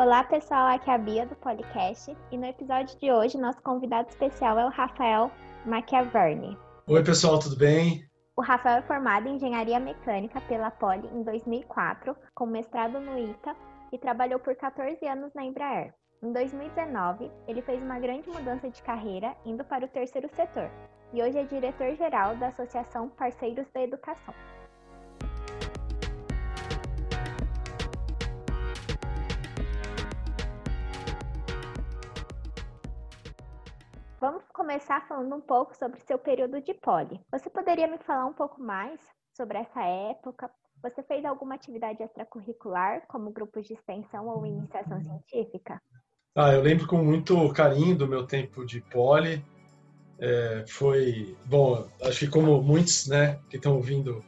Olá 0.00 0.24
pessoal, 0.24 0.66
aqui 0.68 0.88
é 0.88 0.94
a 0.94 0.96
Bia 0.96 1.26
do 1.26 1.36
Podcast 1.36 2.16
e 2.32 2.38
no 2.38 2.46
episódio 2.46 2.98
de 2.98 3.12
hoje 3.12 3.36
nosso 3.36 3.60
convidado 3.60 4.08
especial 4.08 4.58
é 4.58 4.64
o 4.64 4.70
Rafael 4.70 5.30
Machiaverni. 5.66 6.56
Oi 6.86 7.04
pessoal, 7.04 7.38
tudo 7.38 7.54
bem? 7.54 8.02
O 8.34 8.40
Rafael 8.40 8.78
é 8.78 8.82
formado 8.86 9.28
em 9.28 9.36
Engenharia 9.36 9.78
Mecânica 9.78 10.40
pela 10.40 10.70
Poli 10.70 11.06
em 11.12 11.22
2004, 11.22 12.16
com 12.34 12.46
mestrado 12.46 12.98
no 12.98 13.18
ITA 13.18 13.54
e 13.92 13.98
trabalhou 13.98 14.40
por 14.40 14.56
14 14.56 15.06
anos 15.06 15.34
na 15.34 15.44
Embraer. 15.44 15.92
Em 16.22 16.32
2019, 16.32 17.30
ele 17.46 17.60
fez 17.60 17.82
uma 17.82 17.98
grande 17.98 18.30
mudança 18.30 18.70
de 18.70 18.82
carreira, 18.82 19.36
indo 19.44 19.62
para 19.66 19.84
o 19.84 19.88
terceiro 19.88 20.30
setor, 20.34 20.70
e 21.12 21.22
hoje 21.22 21.36
é 21.36 21.44
diretor-geral 21.44 22.36
da 22.36 22.48
Associação 22.48 23.10
Parceiros 23.10 23.66
da 23.74 23.82
Educação. 23.82 24.32
Vamos 34.20 34.44
começar 34.52 35.08
falando 35.08 35.34
um 35.34 35.40
pouco 35.40 35.74
sobre 35.74 35.98
seu 36.00 36.18
período 36.18 36.60
de 36.60 36.74
poli. 36.74 37.18
Você 37.32 37.48
poderia 37.48 37.88
me 37.88 37.96
falar 38.00 38.26
um 38.26 38.34
pouco 38.34 38.62
mais 38.62 39.00
sobre 39.34 39.56
essa 39.56 39.82
época? 39.82 40.50
Você 40.82 41.02
fez 41.04 41.24
alguma 41.24 41.54
atividade 41.54 42.02
extracurricular, 42.02 43.02
como 43.08 43.32
grupos 43.32 43.66
de 43.66 43.72
extensão 43.72 44.28
ou 44.28 44.44
iniciação 44.44 45.00
científica? 45.00 45.80
Ah, 46.36 46.52
eu 46.52 46.60
lembro 46.60 46.86
com 46.86 46.98
muito 46.98 47.50
carinho 47.54 47.96
do 47.96 48.06
meu 48.06 48.26
tempo 48.26 48.66
de 48.66 48.82
poli. 48.82 49.42
É, 50.18 50.66
foi, 50.68 51.34
bom, 51.46 51.88
acho 52.02 52.18
que 52.20 52.28
como 52.28 52.60
muitos, 52.60 53.08
né, 53.08 53.40
que 53.48 53.56
estão 53.56 53.74
ouvindo 53.76 54.22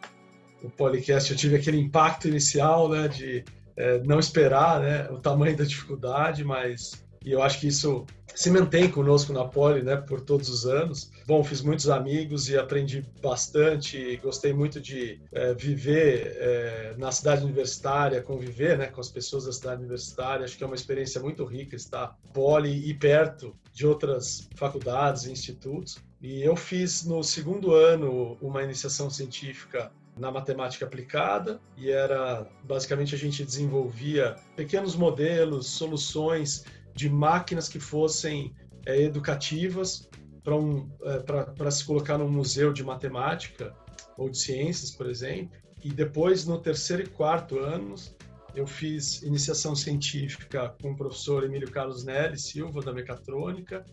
o 0.65 0.71
podcast, 0.71 1.31
eu 1.31 1.37
tive 1.37 1.57
aquele 1.57 1.79
impacto 1.79 2.29
inicial, 2.29 2.89
né, 2.89 3.09
de 3.09 3.45
é, 3.77 3.99
não 3.99 4.19
esperar, 4.19 4.81
né, 4.81 5.11
o 5.11 5.21
tamanho 5.21 5.55
da 5.55 5.65
dificuldade, 5.65 6.43
mas 6.45 7.05
e 7.25 7.33
eu 7.33 7.43
acho 7.43 7.61
que 7.61 7.69
isso 7.69 8.07
se 8.35 8.51
mantém 8.51 8.91
conosco 8.91 9.33
na 9.33 9.45
Poli, 9.45 9.83
né, 9.83 9.97
por 9.97 10.21
todos 10.21 10.49
os 10.49 10.67
anos. 10.67 11.11
Bom, 11.27 11.45
fiz 11.45 11.61
muitos 11.61 11.89
amigos 11.89 12.49
e 12.49 12.57
aprendi 12.57 13.05
bastante. 13.23 14.17
Gostei 14.23 14.53
muito 14.53 14.81
de 14.81 15.21
é, 15.33 15.55
viver 15.55 16.37
é, 16.39 16.95
na 16.97 17.13
cidade 17.13 17.45
universitária, 17.45 18.23
conviver, 18.23 18.79
né, 18.79 18.87
com 18.87 19.01
as 19.01 19.11
pessoas 19.11 19.45
da 19.45 19.53
cidade 19.53 19.81
universitária. 19.81 20.45
Acho 20.45 20.57
que 20.57 20.65
é 20.65 20.67
uma 20.67 20.77
experiência 20.77 21.21
muito 21.21 21.45
rica 21.45 21.77
estar 21.77 22.17
Poli 22.33 22.89
e 22.89 22.95
perto 22.95 23.55
de 23.73 23.87
outras 23.87 24.49
faculdades 24.57 25.25
e 25.25 25.33
institutos. 25.33 25.99
E 26.21 26.43
eu 26.43 26.57
fiz 26.57 27.05
no 27.05 27.23
segundo 27.23 27.75
ano 27.75 28.39
uma 28.41 28.63
iniciação 28.63 29.11
científica 29.11 29.93
na 30.17 30.31
matemática 30.31 30.85
aplicada 30.85 31.61
e 31.77 31.91
era 31.91 32.47
basicamente 32.65 33.15
a 33.15 33.19
gente 33.19 33.45
desenvolvia 33.45 34.37
pequenos 34.55 34.95
modelos, 34.95 35.69
soluções 35.69 36.65
de 36.95 37.09
máquinas 37.09 37.69
que 37.69 37.81
fossem 37.81 38.55
é, 38.87 39.01
educativas 39.03 40.09
para 40.43 40.57
um, 40.57 40.91
é, 41.05 41.71
se 41.71 41.85
colocar 41.85 42.19
num 42.19 42.29
museu 42.29 42.73
de 42.73 42.83
matemática 42.83 43.75
ou 44.17 44.29
de 44.29 44.39
ciências, 44.39 44.91
por 44.91 45.09
exemplo. 45.09 45.51
E 45.83 45.91
depois, 45.91 46.45
no 46.45 46.61
terceiro 46.61 47.03
e 47.03 47.07
quarto 47.07 47.59
anos, 47.59 48.15
eu 48.55 48.67
fiz 48.67 49.23
iniciação 49.23 49.75
científica 49.75 50.75
com 50.81 50.93
o 50.93 50.97
professor 50.97 51.45
Emílio 51.45 51.71
Carlos 51.71 52.05
Nelly 52.05 52.39
Silva, 52.39 52.83
da 52.83 52.93
Mecatrônica, 52.93 53.85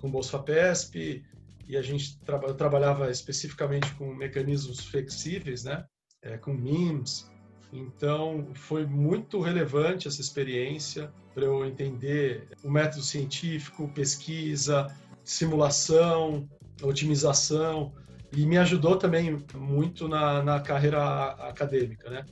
com 0.00 0.10
Bolsa 0.10 0.32
FAPESP, 0.32 1.24
e 1.66 1.76
a 1.76 1.82
gente 1.82 2.18
tra 2.20 2.38
trabalhava 2.54 3.10
especificamente 3.10 3.92
com 3.94 4.14
mecanismos 4.14 4.80
flexíveis, 4.80 5.64
né? 5.64 5.84
É, 6.22 6.36
com 6.38 6.54
MIMS, 6.54 7.30
então, 7.74 8.46
foi 8.54 8.86
muito 8.86 9.40
relevante 9.40 10.06
essa 10.06 10.20
experiência 10.20 11.12
para 11.34 11.44
eu 11.44 11.64
entender 11.64 12.48
o 12.62 12.70
método 12.70 13.02
científico, 13.02 13.88
pesquisa, 13.88 14.86
simulação, 15.24 16.48
otimização, 16.80 17.92
e 18.32 18.46
me 18.46 18.58
ajudou 18.58 18.96
também 18.96 19.44
muito 19.54 20.06
na, 20.06 20.40
na 20.42 20.60
carreira 20.60 21.30
acadêmica, 21.48 22.08
né? 22.08 22.24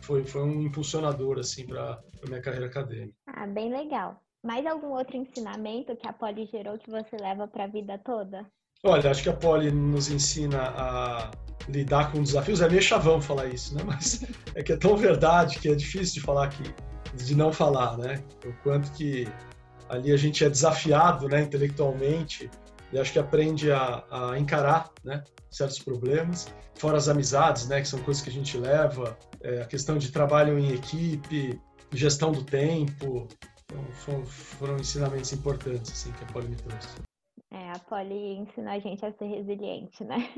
Foi, 0.00 0.24
foi 0.24 0.42
um 0.42 0.60
impulsionador, 0.62 1.38
assim, 1.38 1.64
para 1.66 2.00
a 2.22 2.26
minha 2.26 2.40
carreira 2.40 2.66
acadêmica. 2.66 3.14
Ah, 3.28 3.46
bem 3.46 3.70
legal. 3.70 4.20
Mais 4.42 4.66
algum 4.66 4.88
outro 4.88 5.16
ensinamento 5.16 5.96
que 5.96 6.08
a 6.08 6.12
Poli 6.12 6.46
gerou 6.46 6.78
que 6.78 6.90
você 6.90 7.16
leva 7.16 7.46
para 7.46 7.64
a 7.64 7.68
vida 7.68 7.96
toda? 7.98 8.44
Olha, 8.82 9.10
acho 9.10 9.22
que 9.22 9.28
a 9.28 9.36
Poli 9.36 9.70
nos 9.70 10.10
ensina 10.10 10.68
a 10.76 11.30
lidar 11.68 12.12
com 12.12 12.22
desafios. 12.22 12.60
É 12.60 12.68
meio 12.68 12.82
chavão 12.82 13.20
falar 13.20 13.46
isso, 13.46 13.74
né? 13.74 13.82
Mas 13.84 14.24
é 14.54 14.62
que 14.62 14.72
é 14.72 14.76
tão 14.76 14.96
verdade 14.96 15.58
que 15.58 15.68
é 15.68 15.74
difícil 15.74 16.14
de 16.14 16.20
falar 16.20 16.46
aqui, 16.46 16.64
de 17.14 17.34
não 17.34 17.52
falar, 17.52 17.96
né? 17.98 18.22
O 18.44 18.52
quanto 18.62 18.90
que 18.92 19.26
ali 19.88 20.12
a 20.12 20.16
gente 20.16 20.44
é 20.44 20.50
desafiado, 20.50 21.28
né, 21.28 21.42
intelectualmente 21.42 22.50
e 22.92 22.98
acho 22.98 23.12
que 23.12 23.18
aprende 23.18 23.70
a, 23.72 24.04
a 24.10 24.38
encarar, 24.38 24.90
né, 25.04 25.22
certos 25.50 25.78
problemas. 25.78 26.52
Fora 26.76 26.96
as 26.96 27.08
amizades, 27.08 27.68
né, 27.68 27.80
que 27.80 27.88
são 27.88 28.00
coisas 28.02 28.22
que 28.22 28.30
a 28.30 28.32
gente 28.32 28.56
leva, 28.56 29.18
é, 29.42 29.62
a 29.62 29.66
questão 29.66 29.98
de 29.98 30.10
trabalho 30.10 30.58
em 30.58 30.72
equipe, 30.72 31.60
gestão 31.92 32.32
do 32.32 32.44
tempo, 32.44 33.28
então, 33.64 33.84
foram, 33.92 34.24
foram 34.24 34.76
ensinamentos 34.76 35.32
importantes 35.32 35.92
assim 35.92 36.12
que 36.12 36.24
a 36.24 36.26
Poli 36.28 36.48
me 36.48 36.56
trouxe. 36.56 36.88
É, 37.50 37.70
a 37.70 37.78
Poli 37.78 38.36
ensina 38.36 38.72
a 38.72 38.78
gente 38.78 39.04
a 39.04 39.12
ser 39.12 39.26
resiliente, 39.26 40.04
né? 40.04 40.32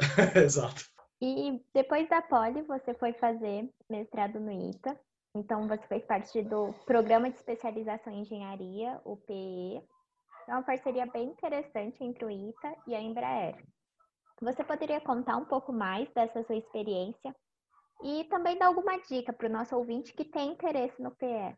Exato. 0.36 0.84
E 1.20 1.60
depois 1.74 2.08
da 2.08 2.22
Poli, 2.22 2.62
você 2.62 2.94
foi 2.94 3.12
fazer 3.14 3.68
mestrado 3.88 4.40
no 4.40 4.50
ITA. 4.50 4.98
Então, 5.34 5.68
você 5.68 5.86
fez 5.86 6.04
parte 6.04 6.42
do 6.42 6.72
Programa 6.86 7.30
de 7.30 7.36
Especialização 7.36 8.12
em 8.12 8.22
Engenharia, 8.22 9.00
o 9.04 9.16
PE. 9.16 9.82
É 10.48 10.52
uma 10.52 10.62
parceria 10.62 11.06
bem 11.06 11.28
interessante 11.28 12.02
entre 12.02 12.24
o 12.24 12.30
ITA 12.30 12.74
e 12.86 12.94
a 12.94 13.00
Embraer. 13.00 13.56
Você 14.40 14.64
poderia 14.64 15.00
contar 15.00 15.36
um 15.36 15.44
pouco 15.44 15.72
mais 15.72 16.08
dessa 16.14 16.42
sua 16.44 16.56
experiência 16.56 17.34
e 18.02 18.24
também 18.24 18.58
dar 18.58 18.66
alguma 18.66 18.96
dica 18.98 19.32
para 19.32 19.46
o 19.46 19.52
nosso 19.52 19.76
ouvinte 19.76 20.14
que 20.14 20.24
tem 20.24 20.52
interesse 20.52 21.00
no 21.02 21.10
PE? 21.10 21.54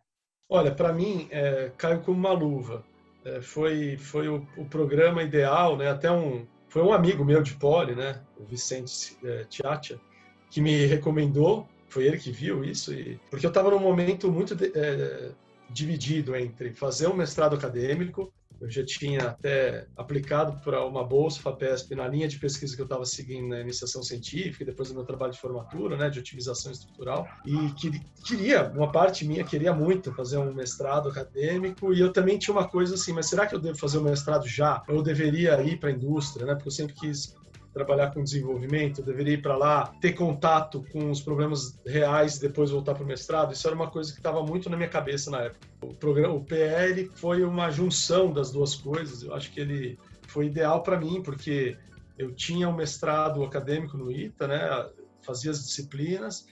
Olha, 0.48 0.74
para 0.74 0.92
mim, 0.92 1.28
é, 1.30 1.70
caiu 1.78 2.02
como 2.02 2.18
uma 2.18 2.32
luva. 2.32 2.84
É, 3.24 3.40
foi 3.40 3.96
foi 3.96 4.28
o, 4.28 4.46
o, 4.56 4.68
programa 4.68 5.22
ideal, 5.22 5.76
né? 5.76 5.88
Até 5.88 6.10
um, 6.10 6.46
foi 6.72 6.80
um 6.80 6.90
amigo 6.90 7.22
meu 7.22 7.42
de 7.42 7.52
poli, 7.52 7.94
né, 7.94 8.18
o 8.38 8.44
Vicente 8.46 9.14
é, 9.22 9.44
Tiatia, 9.44 10.00
que 10.48 10.58
me 10.58 10.86
recomendou, 10.86 11.68
foi 11.86 12.06
ele 12.06 12.16
que 12.16 12.32
viu 12.32 12.64
isso, 12.64 12.94
e, 12.94 13.20
porque 13.28 13.44
eu 13.44 13.50
estava 13.50 13.70
num 13.70 13.78
momento 13.78 14.32
muito 14.32 14.54
de, 14.54 14.72
é, 14.74 15.32
dividido 15.68 16.34
entre 16.34 16.72
fazer 16.72 17.08
um 17.08 17.14
mestrado 17.14 17.54
acadêmico 17.54 18.32
eu 18.62 18.70
já 18.70 18.84
tinha 18.84 19.20
até 19.22 19.88
aplicado 19.96 20.60
para 20.62 20.86
uma 20.86 21.02
bolsa 21.04 21.40
FAPESP 21.40 21.96
na 21.96 22.06
linha 22.06 22.28
de 22.28 22.38
pesquisa 22.38 22.76
que 22.76 22.80
eu 22.80 22.86
estava 22.86 23.04
seguindo 23.04 23.48
na 23.48 23.60
iniciação 23.60 24.02
científica, 24.04 24.64
depois 24.64 24.88
do 24.88 24.94
meu 24.94 25.04
trabalho 25.04 25.32
de 25.32 25.40
formatura, 25.40 25.96
né, 25.96 26.08
de 26.08 26.20
otimização 26.20 26.70
estrutural, 26.70 27.26
e 27.44 27.72
que, 27.72 27.90
queria, 28.24 28.70
uma 28.70 28.92
parte 28.92 29.26
minha 29.26 29.44
queria 29.44 29.74
muito 29.74 30.14
fazer 30.14 30.38
um 30.38 30.54
mestrado 30.54 31.08
acadêmico, 31.08 31.92
e 31.92 32.00
eu 32.00 32.12
também 32.12 32.38
tinha 32.38 32.54
uma 32.54 32.68
coisa 32.68 32.94
assim, 32.94 33.12
mas 33.12 33.28
será 33.28 33.46
que 33.46 33.54
eu 33.54 33.58
devo 33.58 33.76
fazer 33.76 33.98
um 33.98 34.04
mestrado 34.04 34.46
já? 34.46 34.80
Ou 34.88 34.96
eu 34.96 35.02
deveria 35.02 35.60
ir 35.62 35.80
para 35.80 35.88
a 35.88 35.92
indústria, 35.92 36.46
né, 36.46 36.54
porque 36.54 36.68
eu 36.68 36.72
sempre 36.72 36.94
quis 36.94 37.34
trabalhar 37.72 38.12
com 38.12 38.22
desenvolvimento, 38.22 39.00
eu 39.00 39.04
deveria 39.04 39.34
ir 39.34 39.42
para 39.42 39.56
lá, 39.56 39.94
ter 40.00 40.12
contato 40.12 40.84
com 40.92 41.10
os 41.10 41.20
problemas 41.20 41.80
reais 41.86 42.36
e 42.36 42.40
depois 42.40 42.70
voltar 42.70 42.94
para 42.94 43.02
o 43.02 43.06
mestrado. 43.06 43.52
Isso 43.52 43.66
era 43.66 43.74
uma 43.74 43.90
coisa 43.90 44.12
que 44.12 44.18
estava 44.18 44.42
muito 44.42 44.68
na 44.68 44.76
minha 44.76 44.88
cabeça 44.88 45.30
na 45.30 45.42
época. 45.42 45.66
O 45.82 45.94
programa, 45.94 46.34
o 46.34 46.44
PL 46.44 47.10
foi 47.14 47.42
uma 47.42 47.70
junção 47.70 48.32
das 48.32 48.50
duas 48.50 48.74
coisas. 48.74 49.22
Eu 49.22 49.34
acho 49.34 49.50
que 49.50 49.60
ele 49.60 49.98
foi 50.28 50.46
ideal 50.46 50.82
para 50.82 51.00
mim 51.00 51.22
porque 51.22 51.76
eu 52.18 52.32
tinha 52.32 52.68
um 52.68 52.76
mestrado 52.76 53.42
acadêmico 53.42 53.96
no 53.96 54.12
ITA, 54.12 54.46
né? 54.46 54.86
Fazia 55.22 55.50
as 55.50 55.64
disciplinas 55.64 56.46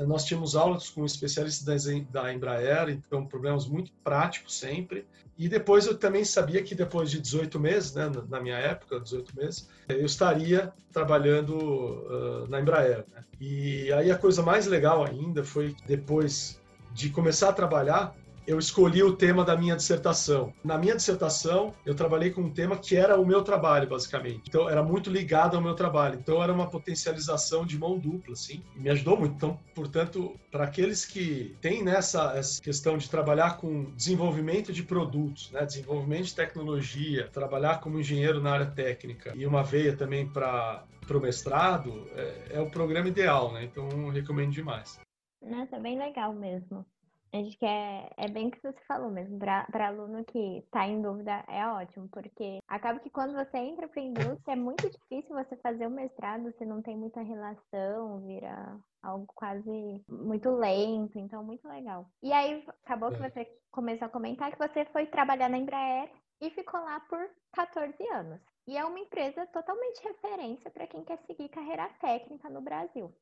nós 0.00 0.24
tínhamos 0.24 0.56
aulas 0.56 0.88
com 0.90 1.04
especialistas 1.04 1.84
da 2.10 2.32
Embraer, 2.32 2.88
então 2.90 3.26
problemas 3.26 3.66
muito 3.66 3.92
práticos 4.04 4.58
sempre. 4.58 5.06
E 5.38 5.48
depois 5.48 5.86
eu 5.86 5.96
também 5.96 6.24
sabia 6.24 6.62
que 6.62 6.74
depois 6.74 7.10
de 7.10 7.20
18 7.20 7.58
meses, 7.58 7.94
né, 7.94 8.10
na 8.28 8.40
minha 8.40 8.56
época, 8.56 9.00
18 9.00 9.34
meses, 9.36 9.68
eu 9.88 10.04
estaria 10.04 10.72
trabalhando 10.92 11.56
uh, 11.56 12.46
na 12.48 12.60
Embraer. 12.60 13.04
Né? 13.12 13.24
E 13.40 13.92
aí 13.92 14.10
a 14.10 14.18
coisa 14.18 14.42
mais 14.42 14.66
legal 14.66 15.04
ainda 15.04 15.42
foi 15.42 15.74
depois 15.86 16.60
de 16.92 17.08
começar 17.08 17.48
a 17.48 17.52
trabalhar, 17.52 18.14
eu 18.46 18.58
escolhi 18.58 19.02
o 19.02 19.16
tema 19.16 19.44
da 19.44 19.56
minha 19.56 19.76
dissertação. 19.76 20.52
Na 20.64 20.76
minha 20.76 20.96
dissertação, 20.96 21.74
eu 21.86 21.94
trabalhei 21.94 22.30
com 22.30 22.42
um 22.42 22.50
tema 22.50 22.76
que 22.76 22.96
era 22.96 23.20
o 23.20 23.24
meu 23.24 23.42
trabalho, 23.42 23.88
basicamente. 23.88 24.42
Então, 24.48 24.68
era 24.68 24.82
muito 24.82 25.10
ligado 25.10 25.56
ao 25.56 25.62
meu 25.62 25.74
trabalho. 25.74 26.18
Então, 26.18 26.42
era 26.42 26.52
uma 26.52 26.68
potencialização 26.68 27.64
de 27.64 27.78
mão 27.78 27.98
dupla, 27.98 28.32
assim. 28.32 28.62
E 28.76 28.80
me 28.80 28.90
ajudou 28.90 29.16
muito. 29.18 29.34
Então, 29.34 29.58
portanto, 29.74 30.38
para 30.50 30.64
aqueles 30.64 31.04
que 31.04 31.56
têm 31.60 31.82
nessa 31.82 32.32
essa 32.36 32.60
questão 32.60 32.96
de 32.96 33.08
trabalhar 33.08 33.56
com 33.56 33.84
desenvolvimento 33.94 34.72
de 34.72 34.82
produtos, 34.82 35.50
né, 35.50 35.64
desenvolvimento 35.64 36.24
de 36.24 36.34
tecnologia, 36.34 37.28
trabalhar 37.32 37.80
como 37.80 37.98
engenheiro 37.98 38.40
na 38.40 38.52
área 38.52 38.66
técnica 38.66 39.32
e 39.34 39.46
uma 39.46 39.62
veia 39.62 39.96
também 39.96 40.26
para 40.26 40.84
o 41.10 41.20
mestrado, 41.20 42.06
é, 42.14 42.56
é 42.56 42.60
o 42.60 42.70
programa 42.70 43.08
ideal, 43.08 43.52
né? 43.52 43.64
Então, 43.64 44.08
recomendo 44.08 44.50
demais. 44.50 44.98
Nossa, 45.42 45.78
bem 45.78 45.98
legal 45.98 46.32
mesmo. 46.32 46.86
Acho 47.34 47.58
que 47.58 47.64
é, 47.64 48.10
é 48.18 48.28
bem 48.28 48.50
que 48.50 48.60
você 48.60 48.78
falou 48.86 49.10
mesmo. 49.10 49.38
Para 49.38 49.86
aluno 49.86 50.22
que 50.24 50.58
está 50.58 50.86
em 50.86 51.00
dúvida, 51.00 51.42
é 51.48 51.66
ótimo, 51.66 52.06
porque 52.10 52.58
acaba 52.68 53.00
que 53.00 53.08
quando 53.08 53.32
você 53.32 53.56
entra 53.56 53.88
para 53.88 54.00
a 54.00 54.04
indústria, 54.04 54.52
é 54.52 54.56
muito 54.56 54.90
difícil 54.90 55.34
você 55.34 55.56
fazer 55.56 55.86
o 55.86 55.90
mestrado, 55.90 56.44
você 56.44 56.66
não 56.66 56.82
tem 56.82 56.96
muita 56.96 57.22
relação, 57.22 58.20
vira 58.20 58.78
algo 59.02 59.26
quase 59.34 60.04
muito 60.08 60.50
lento, 60.50 61.18
então 61.18 61.42
muito 61.42 61.66
legal. 61.66 62.06
E 62.22 62.32
aí, 62.32 62.64
acabou 62.84 63.10
que 63.10 63.24
é. 63.24 63.30
você 63.30 63.58
começou 63.70 64.06
a 64.06 64.10
comentar 64.10 64.52
que 64.52 64.58
você 64.58 64.84
foi 64.86 65.06
trabalhar 65.06 65.48
na 65.48 65.58
Embraer 65.58 66.10
e 66.40 66.50
ficou 66.50 66.80
lá 66.80 67.00
por 67.00 67.30
14 67.54 67.94
anos. 68.08 68.40
E 68.66 68.76
é 68.76 68.84
uma 68.84 68.98
empresa 68.98 69.46
totalmente 69.46 70.02
referência 70.04 70.70
para 70.70 70.86
quem 70.86 71.02
quer 71.04 71.18
seguir 71.26 71.48
carreira 71.48 71.88
técnica 72.00 72.50
no 72.50 72.60
Brasil. 72.60 73.12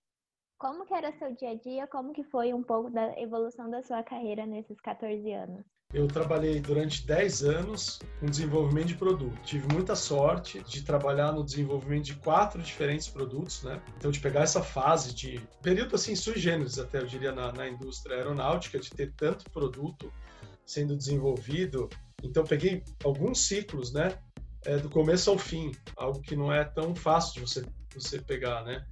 Como 0.60 0.84
que 0.84 0.92
era 0.92 1.10
seu 1.18 1.34
dia 1.34 1.52
a 1.52 1.54
dia? 1.54 1.86
Como 1.86 2.12
que 2.12 2.22
foi 2.22 2.52
um 2.52 2.62
pouco 2.62 2.90
da 2.90 3.18
evolução 3.18 3.70
da 3.70 3.82
sua 3.82 4.02
carreira 4.02 4.44
nesses 4.44 4.78
14 4.78 5.32
anos? 5.32 5.64
Eu 5.90 6.06
trabalhei 6.06 6.60
durante 6.60 7.06
10 7.06 7.42
anos 7.44 7.98
com 8.20 8.26
desenvolvimento 8.26 8.88
de 8.88 8.94
produto. 8.94 9.40
Tive 9.42 9.66
muita 9.72 9.96
sorte 9.96 10.62
de 10.64 10.82
trabalhar 10.82 11.32
no 11.32 11.42
desenvolvimento 11.42 12.04
de 12.04 12.16
quatro 12.16 12.60
diferentes 12.60 13.08
produtos, 13.08 13.62
né? 13.62 13.82
Então, 13.96 14.10
de 14.10 14.20
pegar 14.20 14.42
essa 14.42 14.62
fase 14.62 15.14
de 15.14 15.40
período 15.62 15.96
assim 15.96 16.14
sui 16.14 16.38
generis, 16.38 16.78
até 16.78 16.98
eu 16.98 17.06
diria, 17.06 17.32
na, 17.32 17.50
na 17.52 17.66
indústria 17.66 18.18
aeronáutica, 18.18 18.78
de 18.78 18.90
ter 18.90 19.14
tanto 19.14 19.50
produto 19.50 20.12
sendo 20.66 20.94
desenvolvido. 20.94 21.88
Então, 22.22 22.44
peguei 22.44 22.84
alguns 23.02 23.46
ciclos, 23.46 23.94
né? 23.94 24.18
É, 24.66 24.76
do 24.76 24.90
começo 24.90 25.30
ao 25.30 25.38
fim, 25.38 25.72
algo 25.96 26.20
que 26.20 26.36
não 26.36 26.52
é 26.52 26.64
tão 26.64 26.94
fácil 26.94 27.36
de 27.36 27.40
você, 27.40 27.64
você 27.94 28.20
pegar, 28.20 28.62
né? 28.62 28.84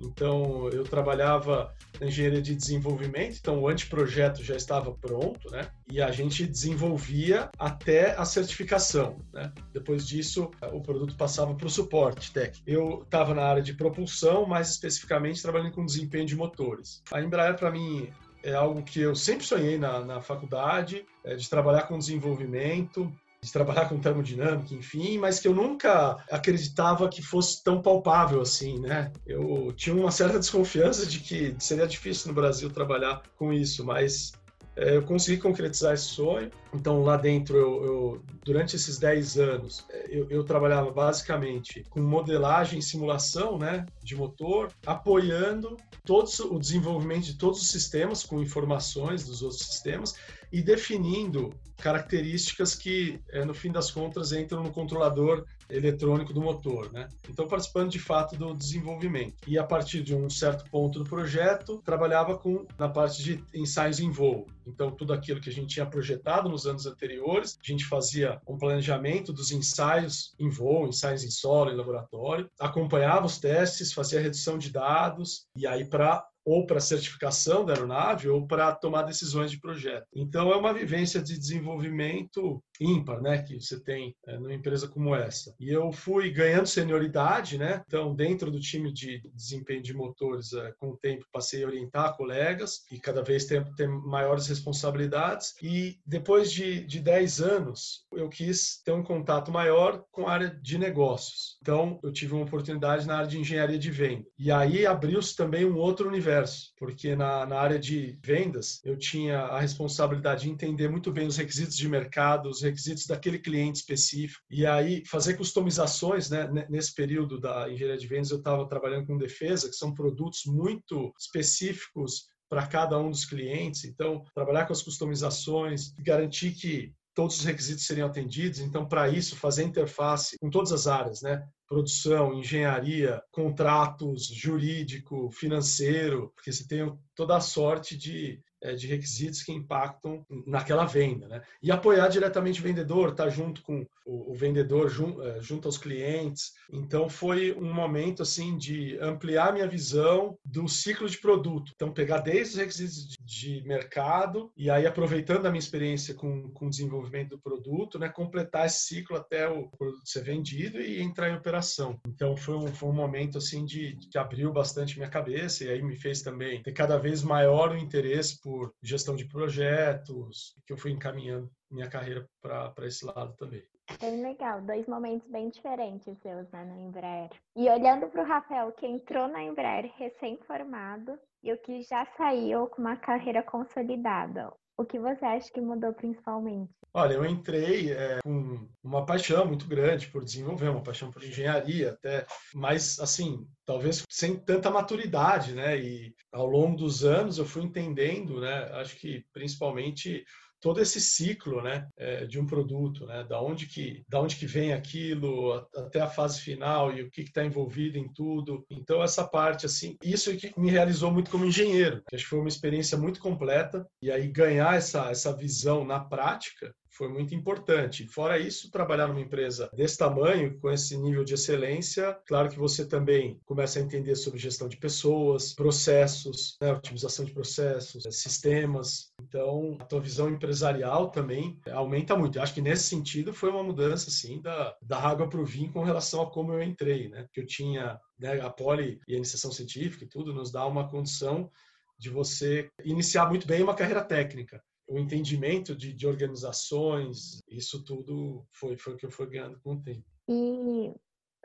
Então, 0.00 0.68
eu 0.70 0.82
trabalhava 0.82 1.72
na 2.00 2.06
engenharia 2.06 2.42
de 2.42 2.54
desenvolvimento, 2.54 3.38
então 3.40 3.60
o 3.60 3.68
anteprojeto 3.68 4.42
já 4.42 4.56
estava 4.56 4.92
pronto, 4.92 5.48
né? 5.50 5.68
E 5.88 6.02
a 6.02 6.10
gente 6.10 6.44
desenvolvia 6.44 7.48
até 7.58 8.16
a 8.16 8.24
certificação, 8.24 9.18
né? 9.32 9.52
Depois 9.72 10.06
disso, 10.06 10.50
o 10.72 10.80
produto 10.80 11.16
passava 11.16 11.54
para 11.54 11.66
o 11.66 11.70
suporte 11.70 12.32
técnico. 12.32 12.62
Eu 12.66 13.02
estava 13.04 13.32
na 13.32 13.42
área 13.42 13.62
de 13.62 13.74
propulsão, 13.74 14.44
mais 14.44 14.70
especificamente 14.70 15.40
trabalhando 15.40 15.72
com 15.72 15.86
desempenho 15.86 16.26
de 16.26 16.34
motores. 16.34 17.02
A 17.12 17.22
Embraer, 17.22 17.56
para 17.56 17.70
mim, 17.70 18.10
é 18.42 18.54
algo 18.54 18.82
que 18.82 19.00
eu 19.00 19.14
sempre 19.14 19.46
sonhei 19.46 19.78
na, 19.78 20.04
na 20.04 20.20
faculdade, 20.20 21.06
é 21.24 21.36
de 21.36 21.48
trabalhar 21.48 21.82
com 21.82 21.96
desenvolvimento, 21.96 23.12
de 23.42 23.52
trabalhar 23.52 23.88
com 23.88 23.98
termodinâmica, 23.98 24.72
enfim, 24.72 25.18
mas 25.18 25.40
que 25.40 25.48
eu 25.48 25.54
nunca 25.54 26.24
acreditava 26.30 27.08
que 27.08 27.20
fosse 27.20 27.62
tão 27.64 27.82
palpável 27.82 28.40
assim, 28.40 28.78
né? 28.78 29.10
Eu 29.26 29.72
tinha 29.76 29.96
uma 29.96 30.12
certa 30.12 30.38
desconfiança 30.40 31.04
de 31.04 31.18
que 31.18 31.56
seria 31.58 31.86
difícil 31.86 32.28
no 32.28 32.34
Brasil 32.34 32.70
trabalhar 32.70 33.22
com 33.36 33.52
isso, 33.52 33.84
mas 33.84 34.32
eu 34.74 35.02
consegui 35.02 35.40
concretizar 35.40 35.94
esse 35.94 36.04
sonho. 36.04 36.50
Então, 36.74 37.02
lá 37.02 37.16
dentro, 37.16 37.56
eu, 37.56 37.84
eu 37.84 38.22
durante 38.44 38.74
esses 38.76 38.98
10 38.98 39.38
anos, 39.38 39.84
é, 39.90 40.06
eu, 40.08 40.30
eu, 40.30 40.44
trabalhava 40.44 40.90
basicamente 40.90 41.84
com 41.90 42.00
modelagem 42.00 42.78
e 42.78 42.82
simulação 42.82 43.58
né, 43.58 43.84
de 44.02 44.16
motor, 44.16 44.72
apoiando 44.86 45.76
todos, 46.04 46.40
o 46.40 46.58
desenvolvimento 46.58 47.24
de 47.24 47.36
todos 47.36 47.60
os 47.60 47.68
sistemas, 47.68 48.24
com 48.24 48.40
informações 48.40 49.24
dos 49.24 49.42
outros 49.42 49.62
sistemas, 49.62 50.14
e 50.50 50.62
definindo 50.62 51.50
características 51.78 52.74
que, 52.74 53.20
é, 53.30 53.44
no 53.44 53.52
fim 53.52 53.70
das 53.70 53.90
contas, 53.90 54.32
entram 54.32 54.62
no 54.62 54.70
controlador 54.70 55.44
eletrônico 55.72 56.32
do 56.32 56.40
motor, 56.40 56.92
né? 56.92 57.08
Então, 57.28 57.48
participando 57.48 57.90
de 57.90 57.98
fato 57.98 58.36
do 58.36 58.54
desenvolvimento. 58.54 59.34
E 59.46 59.58
a 59.58 59.64
partir 59.64 60.02
de 60.02 60.14
um 60.14 60.28
certo 60.28 60.68
ponto 60.70 60.98
do 60.98 61.04
projeto, 61.04 61.80
trabalhava 61.84 62.36
com 62.36 62.66
na 62.78 62.88
parte 62.88 63.22
de 63.22 63.44
ensaios 63.54 63.98
em 63.98 64.10
voo. 64.10 64.46
Então, 64.66 64.90
tudo 64.90 65.12
aquilo 65.12 65.40
que 65.40 65.50
a 65.50 65.52
gente 65.52 65.74
tinha 65.74 65.86
projetado 65.86 66.48
nos 66.48 66.66
anos 66.66 66.86
anteriores, 66.86 67.58
a 67.60 67.66
gente 67.66 67.84
fazia 67.84 68.40
um 68.46 68.56
planejamento 68.56 69.32
dos 69.32 69.50
ensaios 69.50 70.34
em 70.38 70.48
voo, 70.48 70.86
ensaios 70.86 71.24
em 71.24 71.30
solo, 71.30 71.70
em 71.70 71.76
laboratório, 71.76 72.48
acompanhava 72.60 73.26
os 73.26 73.38
testes, 73.38 73.92
fazia 73.92 74.20
redução 74.20 74.58
de 74.58 74.70
dados, 74.70 75.46
e 75.56 75.66
aí 75.66 75.84
para 75.84 76.24
ou 76.44 76.66
para 76.66 76.80
certificação 76.80 77.64
da 77.64 77.74
aeronave 77.74 78.28
ou 78.28 78.46
para 78.46 78.72
tomar 78.72 79.02
decisões 79.02 79.50
de 79.50 79.60
projeto. 79.60 80.06
Então 80.14 80.52
é 80.52 80.56
uma 80.56 80.72
vivência 80.72 81.22
de 81.22 81.38
desenvolvimento 81.38 82.62
ímpar, 82.80 83.20
né, 83.20 83.42
que 83.42 83.60
você 83.60 83.78
tem 83.80 84.14
é, 84.26 84.36
numa 84.38 84.52
empresa 84.52 84.88
como 84.88 85.14
essa. 85.14 85.54
E 85.58 85.68
eu 85.68 85.92
fui 85.92 86.30
ganhando 86.30 86.66
senioridade, 86.66 87.58
né? 87.58 87.82
Então 87.86 88.14
dentro 88.14 88.50
do 88.50 88.60
time 88.60 88.92
de 88.92 89.22
desempenho 89.34 89.82
de 89.82 89.94
motores, 89.94 90.52
é, 90.52 90.72
com 90.78 90.90
o 90.90 90.96
tempo 90.96 91.26
passei 91.32 91.62
a 91.62 91.66
orientar 91.66 92.16
colegas 92.16 92.84
e 92.90 92.98
cada 92.98 93.22
vez 93.22 93.44
ter, 93.44 93.64
ter 93.74 93.88
maiores 93.88 94.46
responsabilidades. 94.48 95.54
E 95.62 95.98
depois 96.04 96.50
de, 96.50 96.84
de 96.84 97.00
10 97.00 97.40
anos, 97.40 98.06
eu 98.12 98.28
quis 98.28 98.82
ter 98.84 98.92
um 98.92 99.02
contato 99.02 99.50
maior 99.52 100.04
com 100.10 100.26
a 100.26 100.32
área 100.32 100.50
de 100.50 100.78
negócios. 100.78 101.56
Então 101.60 102.00
eu 102.02 102.12
tive 102.12 102.34
uma 102.34 102.44
oportunidade 102.44 103.06
na 103.06 103.16
área 103.16 103.28
de 103.28 103.38
engenharia 103.38 103.78
de 103.78 103.90
venda. 103.90 104.24
E 104.38 104.50
aí 104.50 104.86
abriu-se 104.86 105.36
também 105.36 105.64
um 105.64 105.76
outro 105.76 106.08
universo 106.08 106.31
universo, 106.32 106.72
porque 106.78 107.14
na, 107.14 107.46
na 107.46 107.58
área 107.58 107.78
de 107.78 108.18
vendas 108.24 108.80
eu 108.84 108.96
tinha 108.96 109.38
a 109.38 109.60
responsabilidade 109.60 110.42
de 110.42 110.50
entender 110.50 110.88
muito 110.88 111.12
bem 111.12 111.26
os 111.26 111.36
requisitos 111.36 111.76
de 111.76 111.88
mercado, 111.88 112.48
os 112.48 112.62
requisitos 112.62 113.06
daquele 113.06 113.38
cliente 113.38 113.80
específico, 113.80 114.42
e 114.50 114.66
aí 114.66 115.04
fazer 115.06 115.34
customizações, 115.34 116.30
né? 116.30 116.48
Nesse 116.68 116.94
período 116.94 117.38
da 117.38 117.70
engenharia 117.70 117.98
de 117.98 118.06
vendas 118.06 118.30
eu 118.30 118.38
estava 118.38 118.66
trabalhando 118.66 119.06
com 119.06 119.18
defesa, 119.18 119.68
que 119.68 119.76
são 119.76 119.94
produtos 119.94 120.42
muito 120.46 121.12
específicos 121.18 122.26
para 122.48 122.66
cada 122.66 122.98
um 122.98 123.10
dos 123.10 123.24
clientes. 123.24 123.84
Então, 123.84 124.24
trabalhar 124.34 124.66
com 124.66 124.72
as 124.72 124.82
customizações, 124.82 125.92
garantir 125.98 126.52
que 126.52 126.92
todos 127.14 127.38
os 127.38 127.44
requisitos 127.44 127.86
seriam 127.86 128.08
atendidos. 128.08 128.60
Então, 128.60 128.86
para 128.86 129.08
isso, 129.08 129.36
fazer 129.36 129.64
interface 129.64 130.38
com 130.38 130.50
todas 130.50 130.72
as 130.72 130.86
áreas, 130.86 131.22
né? 131.22 131.46
Produção, 131.68 132.34
engenharia, 132.34 133.22
contratos, 133.30 134.26
jurídico, 134.26 135.30
financeiro, 135.30 136.32
porque 136.34 136.52
você 136.52 136.66
tem 136.66 136.92
toda 137.14 137.36
a 137.36 137.40
sorte 137.40 137.96
de 137.96 138.42
é, 138.62 138.74
de 138.74 138.86
requisitos 138.86 139.42
que 139.42 139.50
impactam 139.50 140.24
naquela 140.46 140.84
venda, 140.84 141.26
né? 141.26 141.42
E 141.60 141.72
apoiar 141.72 142.06
diretamente 142.06 142.60
o 142.60 142.62
vendedor, 142.62 143.10
estar 143.10 143.24
tá 143.24 143.28
junto 143.28 143.60
com 143.60 143.84
o, 144.06 144.32
vendedor, 144.34 144.88
é, 145.24 145.40
junto 145.42 145.66
aos 145.66 145.76
clientes. 145.76 146.52
Então 146.72 147.08
foi 147.08 147.52
um 147.52 147.74
momento 147.74 148.22
assim 148.22 148.56
de 148.56 148.96
ampliar 149.00 149.52
minha 149.52 149.66
visão 149.66 150.38
do 150.44 150.68
ciclo 150.68 151.08
de 151.08 151.18
produto. 151.18 151.72
Então 151.74 151.92
pegar 151.92 152.18
desde 152.18 152.52
os 152.52 152.58
requisitos 152.60 153.16
de 153.32 153.62
mercado 153.62 154.52
e 154.54 154.68
aí 154.68 154.86
aproveitando 154.86 155.46
a 155.46 155.50
minha 155.50 155.58
experiência 155.58 156.14
com, 156.14 156.50
com 156.50 156.66
o 156.66 156.70
desenvolvimento 156.70 157.30
do 157.30 157.38
produto, 157.38 157.98
né? 157.98 158.08
Completar 158.08 158.66
esse 158.66 158.80
ciclo 158.80 159.16
até 159.16 159.48
o 159.48 159.68
produto 159.68 160.02
ser 160.04 160.22
vendido 160.22 160.78
e 160.78 161.00
entrar 161.00 161.30
em 161.30 161.36
operação. 161.36 161.98
Então 162.06 162.36
foi 162.36 162.56
um, 162.56 162.66
foi 162.66 162.90
um 162.90 162.94
momento 162.94 163.38
assim 163.38 163.64
de 163.64 163.96
que 164.10 164.18
abriu 164.18 164.52
bastante 164.52 164.98
minha 164.98 165.08
cabeça 165.08 165.64
e 165.64 165.70
aí 165.70 165.82
me 165.82 165.96
fez 165.96 166.20
também 166.20 166.62
ter 166.62 166.72
cada 166.72 166.98
vez 166.98 167.22
maior 167.22 167.72
o 167.72 167.78
interesse 167.78 168.38
por 168.42 168.74
gestão 168.82 169.16
de 169.16 169.24
projetos, 169.24 170.54
que 170.66 170.72
eu 170.72 170.76
fui 170.76 170.90
encaminhando 170.90 171.50
minha 171.70 171.88
carreira 171.88 172.28
para 172.42 172.86
esse 172.86 173.04
lado 173.06 173.34
também. 173.36 173.64
Bem 174.00 174.22
legal, 174.22 174.60
dois 174.62 174.86
momentos 174.86 175.28
bem 175.28 175.50
diferentes 175.50 176.18
seus 176.20 176.50
né, 176.50 176.64
na 176.64 176.76
Embraer. 176.76 177.30
E 177.56 177.68
olhando 177.68 178.08
para 178.08 178.22
o 178.22 178.26
Rafael, 178.26 178.72
que 178.72 178.86
entrou 178.86 179.28
na 179.28 179.42
Embraer 179.42 179.92
recém-formado 179.96 181.18
e 181.42 181.52
o 181.52 181.58
que 181.58 181.82
já 181.82 182.06
saiu 182.16 182.66
com 182.68 182.80
uma 182.80 182.96
carreira 182.96 183.42
consolidada, 183.42 184.52
o 184.76 184.84
que 184.84 184.98
você 184.98 185.24
acha 185.24 185.52
que 185.52 185.60
mudou 185.60 185.92
principalmente? 185.92 186.72
Olha, 186.94 187.14
eu 187.14 187.24
entrei 187.24 187.90
é, 187.90 188.18
com 188.22 188.68
uma 188.82 189.06
paixão 189.06 189.46
muito 189.46 189.66
grande 189.66 190.08
por 190.08 190.24
desenvolver, 190.24 190.68
uma 190.68 190.82
paixão 190.82 191.10
por 191.10 191.22
engenharia 191.22 191.92
até, 191.92 192.26
mas 192.54 192.98
assim, 193.00 193.46
talvez 193.64 194.04
sem 194.10 194.36
tanta 194.36 194.70
maturidade, 194.70 195.54
né? 195.54 195.78
E 195.78 196.14
ao 196.30 196.46
longo 196.46 196.76
dos 196.76 197.02
anos 197.02 197.38
eu 197.38 197.46
fui 197.46 197.62
entendendo, 197.62 198.40
né? 198.40 198.68
Acho 198.72 198.96
que 198.96 199.24
principalmente 199.32 200.24
todo 200.62 200.80
esse 200.80 201.00
ciclo 201.00 201.60
né, 201.60 201.88
é, 201.96 202.24
de 202.24 202.40
um 202.40 202.46
produto, 202.46 203.04
né, 203.04 203.24
da 203.24 203.42
onde 203.42 203.66
que 203.66 204.04
da 204.08 204.20
onde 204.20 204.36
que 204.36 204.46
vem 204.46 204.72
aquilo 204.72 205.52
até 205.76 206.00
a 206.00 206.08
fase 206.08 206.40
final 206.40 206.92
e 206.96 207.02
o 207.02 207.10
que 207.10 207.22
está 207.22 207.44
envolvido 207.44 207.98
em 207.98 208.08
tudo. 208.08 208.64
Então 208.70 209.02
essa 209.02 209.24
parte 209.24 209.66
assim, 209.66 209.96
isso 210.02 210.30
é 210.30 210.36
que 210.36 210.58
me 210.58 210.70
realizou 210.70 211.10
muito 211.12 211.30
como 211.30 211.44
engenheiro. 211.44 212.02
Acho 212.12 212.22
que 212.22 212.30
foi 212.30 212.38
uma 212.38 212.48
experiência 212.48 212.96
muito 212.96 213.20
completa 213.20 213.86
e 214.00 214.10
aí 214.10 214.28
ganhar 214.28 214.76
essa 214.76 215.10
essa 215.10 215.36
visão 215.36 215.84
na 215.84 215.98
prática 215.98 216.72
foi 216.92 217.08
muito 217.08 217.34
importante. 217.34 218.06
Fora 218.06 218.38
isso, 218.38 218.70
trabalhar 218.70 219.08
numa 219.08 219.20
empresa 219.20 219.68
desse 219.74 219.96
tamanho, 219.96 220.58
com 220.58 220.70
esse 220.70 220.96
nível 220.96 221.24
de 221.24 221.34
excelência, 221.34 222.16
claro 222.26 222.48
que 222.48 222.58
você 222.58 222.86
também 222.86 223.40
começa 223.44 223.78
a 223.78 223.82
entender 223.82 224.14
sobre 224.14 224.38
gestão 224.38 224.68
de 224.68 224.76
pessoas, 224.76 225.54
processos, 225.54 226.56
né, 226.60 226.72
otimização 226.72 227.24
de 227.24 227.32
processos, 227.32 228.04
sistemas. 228.10 229.11
Então, 229.32 229.78
a 229.80 229.84
tua 229.86 229.98
visão 229.98 230.28
empresarial 230.28 231.10
também 231.10 231.58
aumenta 231.72 232.14
muito. 232.14 232.36
Eu 232.36 232.42
acho 232.42 232.52
que 232.52 232.60
nesse 232.60 232.84
sentido 232.84 233.32
foi 233.32 233.48
uma 233.48 233.62
mudança 233.62 234.10
assim 234.10 234.42
da, 234.42 234.76
da 234.82 234.98
água 234.98 235.26
para 235.26 235.40
o 235.40 235.46
vinho 235.46 235.72
com 235.72 235.82
relação 235.82 236.20
a 236.20 236.30
como 236.30 236.52
eu 236.52 236.62
entrei, 236.62 237.08
né? 237.08 237.26
Eu 237.34 237.46
tinha 237.46 237.98
né, 238.18 238.38
a 238.42 238.50
poli 238.50 239.00
e 239.08 239.14
a 239.14 239.16
iniciação 239.16 239.50
científica 239.50 240.04
e 240.04 240.08
tudo 240.08 240.34
nos 240.34 240.52
dá 240.52 240.66
uma 240.66 240.86
condição 240.86 241.50
de 241.98 242.10
você 242.10 242.68
iniciar 242.84 243.26
muito 243.26 243.46
bem 243.46 243.62
uma 243.62 243.74
carreira 243.74 244.04
técnica. 244.04 244.62
O 244.86 244.98
entendimento 244.98 245.74
de, 245.74 245.94
de 245.94 246.06
organizações, 246.06 247.40
isso 247.48 247.82
tudo 247.82 248.46
foi, 248.50 248.76
foi 248.76 248.92
o 248.92 248.96
que 248.98 249.06
eu 249.06 249.10
fui 249.10 249.30
ganhando 249.30 249.58
com 249.60 249.76
o 249.76 249.82
tempo. 249.82 250.04
E 250.28 250.92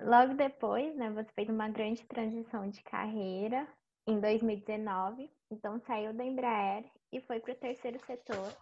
logo 0.01 0.33
depois, 0.33 0.93
né, 0.97 1.09
você 1.09 1.31
fez 1.33 1.47
uma 1.47 1.69
grande 1.69 2.05
transição 2.05 2.69
de 2.69 2.83
carreira 2.83 3.65
em 4.05 4.19
2019. 4.19 5.31
Então, 5.49 5.79
saiu 5.87 6.13
da 6.13 6.25
Embraer 6.25 6.83
e 7.11 7.21
foi 7.21 7.39
para 7.39 7.53
o 7.53 7.57
terceiro 7.57 7.99
setor. 8.05 8.55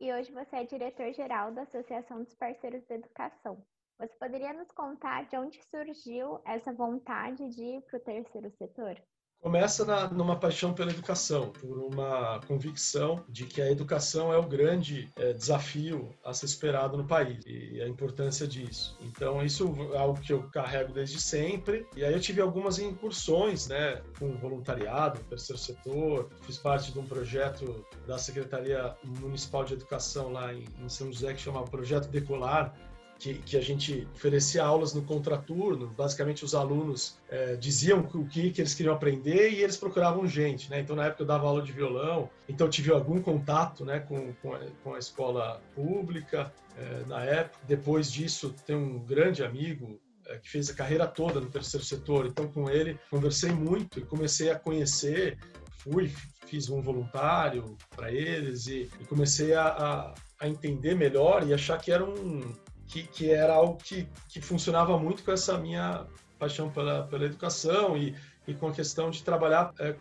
E 0.00 0.12
hoje 0.12 0.32
você 0.32 0.56
é 0.56 0.64
diretor-geral 0.64 1.52
da 1.52 1.62
Associação 1.62 2.22
dos 2.22 2.34
Parceiros 2.34 2.84
da 2.86 2.94
Educação. 2.94 3.64
Você 3.98 4.14
poderia 4.14 4.52
nos 4.52 4.70
contar 4.70 5.26
de 5.26 5.36
onde 5.36 5.60
surgiu 5.64 6.40
essa 6.46 6.72
vontade 6.72 7.48
de 7.48 7.62
ir 7.62 7.82
para 7.82 7.96
o 7.98 8.02
terceiro 8.02 8.50
setor? 8.52 9.02
Começa 9.40 9.84
na, 9.84 10.08
numa 10.08 10.36
paixão 10.36 10.74
pela 10.74 10.90
educação, 10.90 11.50
por 11.50 11.78
uma 11.78 12.40
convicção 12.48 13.24
de 13.28 13.46
que 13.46 13.62
a 13.62 13.70
educação 13.70 14.32
é 14.32 14.36
o 14.36 14.42
grande 14.42 15.08
é, 15.16 15.32
desafio 15.32 16.12
a 16.24 16.34
ser 16.34 16.46
esperado 16.46 16.96
no 16.96 17.04
país 17.04 17.44
e 17.46 17.80
a 17.80 17.86
importância 17.86 18.48
disso. 18.48 18.98
Então, 19.00 19.44
isso 19.44 19.74
é 19.94 19.98
algo 19.98 20.20
que 20.20 20.32
eu 20.32 20.42
carrego 20.50 20.92
desde 20.92 21.20
sempre. 21.20 21.86
E 21.94 22.04
aí 22.04 22.12
eu 22.12 22.20
tive 22.20 22.40
algumas 22.40 22.80
incursões, 22.80 23.68
né, 23.68 24.02
com 24.18 24.36
voluntariado, 24.38 25.20
terceiro 25.24 25.60
setor. 25.60 26.28
Fiz 26.42 26.58
parte 26.58 26.92
de 26.92 26.98
um 26.98 27.06
projeto 27.06 27.86
da 28.08 28.18
Secretaria 28.18 28.96
Municipal 29.04 29.64
de 29.64 29.74
Educação 29.74 30.32
lá 30.32 30.52
em, 30.52 30.64
em 30.80 30.88
São 30.88 31.12
José 31.12 31.32
que 31.32 31.40
chamava 31.40 31.66
Projeto 31.68 32.08
Decolar, 32.08 32.74
que, 33.18 33.34
que, 33.34 33.56
a 33.56 33.60
gente 33.60 34.06
oferecia 34.14 34.64
aulas 34.64 34.94
no 34.94 35.02
contraturno. 35.02 35.88
Basicamente, 35.88 36.44
os 36.44 36.54
alunos 36.54 37.18
é, 37.28 37.56
diziam 37.56 38.00
o 38.14 38.26
que, 38.26 38.50
que 38.50 38.60
eles 38.60 38.74
queriam 38.74 38.94
aprender 38.94 39.50
e 39.50 39.62
eles 39.62 39.76
procuravam 39.76 40.26
gente, 40.26 40.70
né? 40.70 40.80
Então, 40.80 40.94
na 40.94 41.06
época, 41.06 41.22
eu 41.22 41.26
dava 41.26 41.46
aula 41.46 41.62
de 41.62 41.72
violão, 41.72 42.30
então 42.48 42.68
tive 42.68 42.92
algum 42.92 43.20
contato 43.20 43.84
né, 43.84 44.00
com, 44.00 44.32
com, 44.34 44.54
a, 44.54 44.60
com 44.84 44.94
a 44.94 44.98
escola 44.98 45.60
pública 45.74 46.52
é, 46.76 47.04
na 47.06 47.24
época. 47.24 47.58
Depois 47.66 48.10
disso, 48.10 48.54
tem 48.64 48.76
um 48.76 49.00
grande 49.00 49.42
amigo 49.42 50.00
é, 50.26 50.38
que 50.38 50.48
fez 50.48 50.70
a 50.70 50.74
carreira 50.74 51.06
toda 51.06 51.40
no 51.40 51.50
terceiro 51.50 51.84
setor, 51.84 52.26
então 52.26 52.46
com 52.46 52.70
ele 52.70 52.98
conversei 53.10 53.50
muito 53.50 53.98
e 53.98 54.02
comecei 54.02 54.50
a 54.50 54.58
conhecer, 54.58 55.38
fui, 55.78 56.12
fiz 56.46 56.68
um 56.68 56.80
voluntário 56.80 57.76
para 57.96 58.12
eles 58.12 58.66
e, 58.66 58.90
e 59.00 59.04
comecei 59.06 59.54
a, 59.54 59.66
a, 59.66 60.14
a 60.38 60.48
entender 60.48 60.94
melhor 60.94 61.46
e 61.46 61.54
achar 61.54 61.78
que 61.78 61.90
era 61.90 62.04
um, 62.04 62.54
que, 62.88 63.02
que 63.04 63.30
era 63.30 63.54
algo 63.54 63.76
que, 63.76 64.08
que 64.28 64.40
funcionava 64.40 64.98
muito 64.98 65.22
com 65.22 65.30
essa 65.30 65.58
minha 65.58 66.06
paixão 66.38 66.70
pela, 66.70 67.04
pela 67.04 67.24
educação 67.24 67.96
e, 67.96 68.16
e 68.46 68.54
com 68.54 68.68
a 68.68 68.72
questão 68.72 69.10
de 69.10 69.22
trabalhar 69.22 69.72
é, 69.78 69.94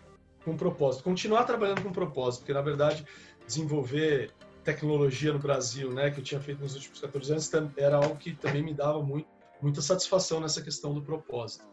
com 0.44 0.56
propósito. 0.56 1.04
Continuar 1.04 1.44
trabalhando 1.44 1.84
com 1.84 1.92
propósito, 1.92 2.42
porque, 2.42 2.54
na 2.54 2.62
verdade, 2.62 3.06
desenvolver 3.46 4.32
tecnologia 4.64 5.34
no 5.34 5.40
Brasil, 5.40 5.92
né, 5.92 6.10
que 6.10 6.20
eu 6.20 6.24
tinha 6.24 6.40
feito 6.40 6.62
nos 6.62 6.76
últimos 6.76 7.00
14 7.00 7.32
anos, 7.32 7.52
era 7.76 7.98
algo 7.98 8.16
que 8.16 8.34
também 8.34 8.64
me 8.64 8.74
dava 8.74 9.02
muito, 9.04 9.28
muita 9.62 9.82
satisfação 9.82 10.40
nessa 10.40 10.62
questão 10.62 10.94
do 10.94 11.02
propósito. 11.02 11.66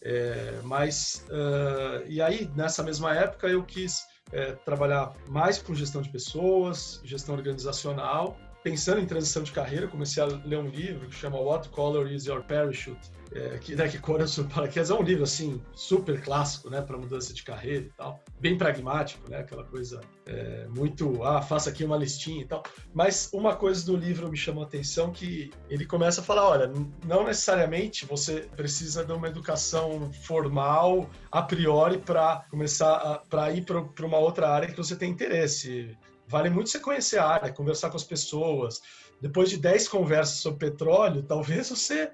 É, 0.00 0.60
mas, 0.62 1.26
uh, 1.28 2.06
e 2.06 2.22
aí, 2.22 2.50
nessa 2.54 2.82
mesma 2.82 3.14
época, 3.14 3.48
eu 3.48 3.64
quis 3.64 4.06
é, 4.32 4.52
trabalhar 4.52 5.12
mais 5.26 5.58
com 5.58 5.74
gestão 5.74 6.00
de 6.00 6.08
pessoas, 6.08 7.00
gestão 7.04 7.34
organizacional, 7.34 8.38
pensando 8.68 9.00
em 9.00 9.06
transição 9.06 9.42
de 9.42 9.50
carreira, 9.50 9.88
comecei 9.88 10.22
a 10.22 10.26
ler 10.26 10.58
um 10.58 10.68
livro 10.68 11.08
que 11.08 11.14
chama 11.14 11.38
What 11.38 11.70
Color 11.70 12.12
is 12.12 12.26
Your 12.26 12.42
Parachute? 12.42 13.10
É, 13.32 13.58
que, 13.58 13.74
né, 13.74 13.88
que 13.88 13.98
cor 13.98 14.20
é 14.20 14.24
o 14.24 14.28
seu 14.28 14.44
paraquedas? 14.44 14.90
É 14.90 14.94
um 14.94 15.02
livro, 15.02 15.22
assim, 15.22 15.60
super 15.74 16.20
clássico, 16.22 16.70
né, 16.70 16.80
para 16.80 16.96
mudança 16.96 17.32
de 17.32 17.42
carreira 17.42 17.84
e 17.84 17.90
tal. 17.90 18.22
Bem 18.40 18.56
pragmático, 18.56 19.30
né, 19.30 19.38
aquela 19.38 19.64
coisa 19.64 20.00
é, 20.26 20.66
muito, 20.68 21.22
ah, 21.22 21.40
faça 21.40 21.70
aqui 21.70 21.84
uma 21.84 21.96
listinha 21.96 22.42
e 22.42 22.44
tal. 22.46 22.62
Mas 22.92 23.30
uma 23.32 23.56
coisa 23.56 23.84
do 23.84 23.96
livro 23.96 24.30
me 24.30 24.36
chamou 24.36 24.64
a 24.64 24.66
atenção 24.66 25.10
que 25.10 25.50
ele 25.68 25.86
começa 25.86 26.20
a 26.20 26.24
falar, 26.24 26.46
olha, 26.48 26.72
não 27.06 27.24
necessariamente 27.24 28.06
você 28.06 28.48
precisa 28.56 29.04
de 29.04 29.12
uma 29.12 29.28
educação 29.28 30.10
formal 30.24 31.08
a 31.30 31.42
priori 31.42 31.98
para 31.98 32.44
começar 32.50 33.22
para 33.28 33.50
ir 33.50 33.64
para 33.64 34.06
uma 34.06 34.18
outra 34.18 34.48
área 34.48 34.68
que 34.68 34.76
você 34.76 34.96
tem 34.96 35.10
interesse 35.10 35.96
Vale 36.28 36.50
muito 36.50 36.68
você 36.68 36.78
conhecer 36.78 37.18
a 37.18 37.26
área, 37.26 37.52
conversar 37.52 37.88
com 37.88 37.96
as 37.96 38.04
pessoas. 38.04 38.82
Depois 39.20 39.48
de 39.48 39.56
10 39.56 39.88
conversas 39.88 40.38
sobre 40.38 40.70
petróleo, 40.70 41.22
talvez 41.22 41.70
você, 41.70 42.12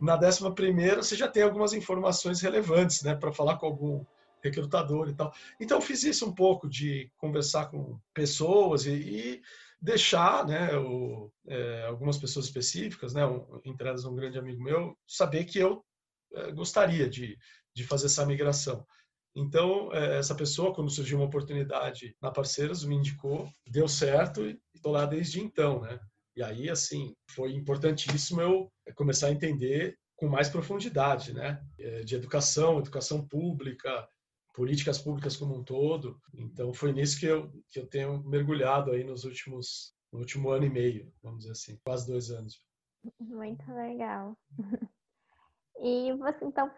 na 0.00 0.16
décima 0.16 0.54
primeira, 0.54 1.02
você 1.02 1.16
já 1.16 1.26
tenha 1.26 1.46
algumas 1.46 1.72
informações 1.72 2.40
relevantes, 2.40 3.02
né, 3.02 3.14
para 3.16 3.32
falar 3.32 3.56
com 3.56 3.66
algum 3.66 4.04
recrutador 4.40 5.08
e 5.08 5.14
tal. 5.14 5.34
Então, 5.60 5.80
fiz 5.80 6.04
isso 6.04 6.24
um 6.24 6.32
pouco 6.32 6.68
de 6.68 7.10
conversar 7.18 7.66
com 7.66 7.98
pessoas 8.14 8.86
e, 8.86 8.92
e 8.92 9.42
deixar, 9.82 10.46
né, 10.46 10.76
o, 10.76 11.30
é, 11.48 11.86
algumas 11.86 12.16
pessoas 12.18 12.46
específicas, 12.46 13.14
né, 13.14 13.26
um, 13.26 13.60
entre 13.64 13.88
elas 13.88 14.04
um 14.04 14.14
grande 14.14 14.38
amigo 14.38 14.62
meu, 14.62 14.96
saber 15.06 15.44
que 15.44 15.58
eu 15.58 15.84
é, 16.32 16.52
gostaria 16.52 17.08
de, 17.10 17.36
de 17.74 17.84
fazer 17.84 18.06
essa 18.06 18.24
migração. 18.24 18.86
Então, 19.36 19.92
é, 19.92 20.16
essa 20.16 20.34
pessoa, 20.34 20.74
quando 20.74 20.90
surgiu 20.90 21.18
uma 21.18 21.26
oportunidade 21.26 22.16
na 22.22 22.30
Parceiros, 22.30 22.86
me 22.86 22.96
indicou, 22.96 23.46
deu 23.66 23.86
certo 23.86 24.46
e 24.46 24.58
estou 24.74 24.92
lá 24.92 25.04
desde 25.04 25.40
então, 25.40 25.82
né? 25.82 26.00
E 26.34 26.42
aí, 26.42 26.70
assim, 26.70 27.14
foi 27.30 27.52
importantíssimo 27.52 28.40
eu 28.40 28.72
começar 28.94 29.26
a 29.26 29.32
entender 29.32 29.94
com 30.16 30.26
mais 30.26 30.48
profundidade, 30.48 31.34
né? 31.34 31.62
É, 31.78 32.00
de 32.00 32.14
educação, 32.14 32.78
educação 32.78 33.28
pública, 33.28 34.08
políticas 34.54 34.98
públicas 34.98 35.36
como 35.36 35.54
um 35.54 35.62
todo. 35.62 36.18
Então, 36.32 36.72
foi 36.72 36.94
nisso 36.94 37.20
que 37.20 37.26
eu, 37.26 37.52
que 37.68 37.78
eu 37.78 37.86
tenho 37.86 38.22
mergulhado 38.24 38.92
aí 38.92 39.04
nos 39.04 39.24
últimos, 39.24 39.94
no 40.10 40.20
último 40.20 40.48
ano 40.48 40.64
e 40.64 40.70
meio, 40.70 41.12
vamos 41.22 41.40
dizer 41.40 41.52
assim, 41.52 41.78
quase 41.84 42.06
dois 42.06 42.30
anos. 42.30 42.58
Muito 43.20 43.70
legal. 43.70 44.34
E 45.78 46.10
você, 46.14 46.42
então, 46.42 46.70